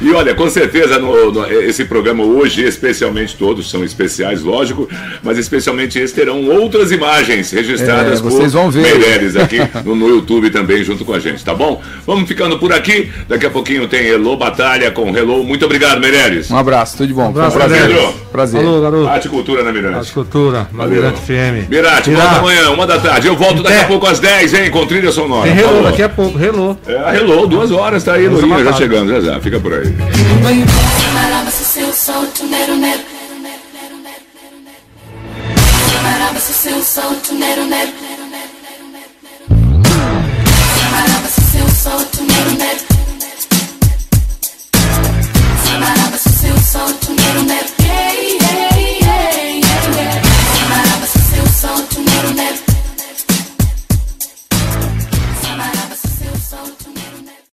E 0.00 0.12
olha, 0.12 0.34
com 0.34 0.48
certeza 0.48 0.98
no, 0.98 1.32
no, 1.32 1.46
esse 1.46 1.84
programa 1.84 2.24
hoje, 2.24 2.64
especialmente 2.64 3.36
todos 3.36 3.70
são 3.70 3.84
especiais, 3.84 4.42
lógico, 4.42 4.88
mas 5.22 5.38
especialmente 5.38 5.98
esses 5.98 6.12
terão 6.12 6.44
outras 6.48 6.90
imagens 6.90 7.50
registradas 7.50 8.20
é, 8.20 8.22
vocês 8.22 8.52
por 8.52 8.60
vão 8.60 8.70
ver. 8.70 8.82
Meireles 8.82 9.36
aqui 9.36 9.58
no, 9.84 9.94
no, 9.94 10.08
YouTube 10.08 10.50
também 10.50 10.82
junto 10.82 11.04
com 11.04 11.12
a 11.12 11.18
gente, 11.18 11.44
tá 11.44 11.54
bom? 11.54 11.57
bom? 11.58 11.82
Vamos 12.06 12.28
ficando 12.28 12.58
por 12.58 12.72
aqui. 12.72 13.10
Daqui 13.28 13.46
a 13.46 13.50
pouquinho 13.50 13.86
tem 13.86 14.06
Hello 14.06 14.36
Batalha 14.36 14.90
com 14.90 15.14
Hello. 15.14 15.44
Muito 15.44 15.64
obrigado, 15.66 16.00
Meirelles. 16.00 16.50
Um 16.50 16.56
abraço, 16.56 16.96
tudo 16.96 17.08
de 17.08 17.14
bom. 17.14 17.24
Um 17.24 17.28
abraço, 17.28 17.56
um 17.56 17.60
prazer, 17.60 17.86
Pedro. 17.86 18.14
Prazer. 18.32 18.62
Falou, 18.62 18.80
garoto. 18.80 19.08
Arte 19.08 19.28
Cultura 19.28 19.62
né, 19.62 19.72
Mirante. 19.72 19.96
Arte 19.96 20.12
Cultura, 20.12 20.68
na 20.72 20.86
Mirante 20.86 21.20
FM. 21.20 21.68
Mirante, 21.68 22.10
volta 22.10 22.36
amanhã, 22.36 22.70
uma 22.70 22.86
da 22.86 22.98
tarde. 22.98 23.26
Eu 23.26 23.36
volto 23.36 23.62
daqui 23.62 23.78
a 23.78 23.84
pouco 23.84 24.06
às 24.06 24.18
10, 24.20 24.54
hein, 24.54 24.70
com 24.70 24.86
trilha 24.86 25.12
sonora. 25.12 25.50
Tem 25.50 25.58
Hello, 25.58 25.82
daqui 25.82 26.02
a 26.02 26.08
pouco, 26.08 26.38
Hello. 26.38 26.78
É, 26.86 27.16
Hello, 27.16 27.46
duas 27.46 27.70
horas, 27.70 28.04
tá 28.04 28.14
aí, 28.14 28.28
Lurinha, 28.28 28.64
já 28.64 28.72
chegando, 28.72 29.10
já 29.10 29.20
já, 29.20 29.40
fica 29.40 29.60
por 29.60 29.74
aí. 29.74 29.92
seu 36.88 37.14
tunero, 37.20 37.66
nero. 37.66 38.07
Sabaraba, 45.64 46.18
seu 46.18 46.58
solto, 46.58 47.12
meu 47.12 47.42
neto, 47.44 47.72
yeah, 47.82 48.76
yeah. 48.76 49.07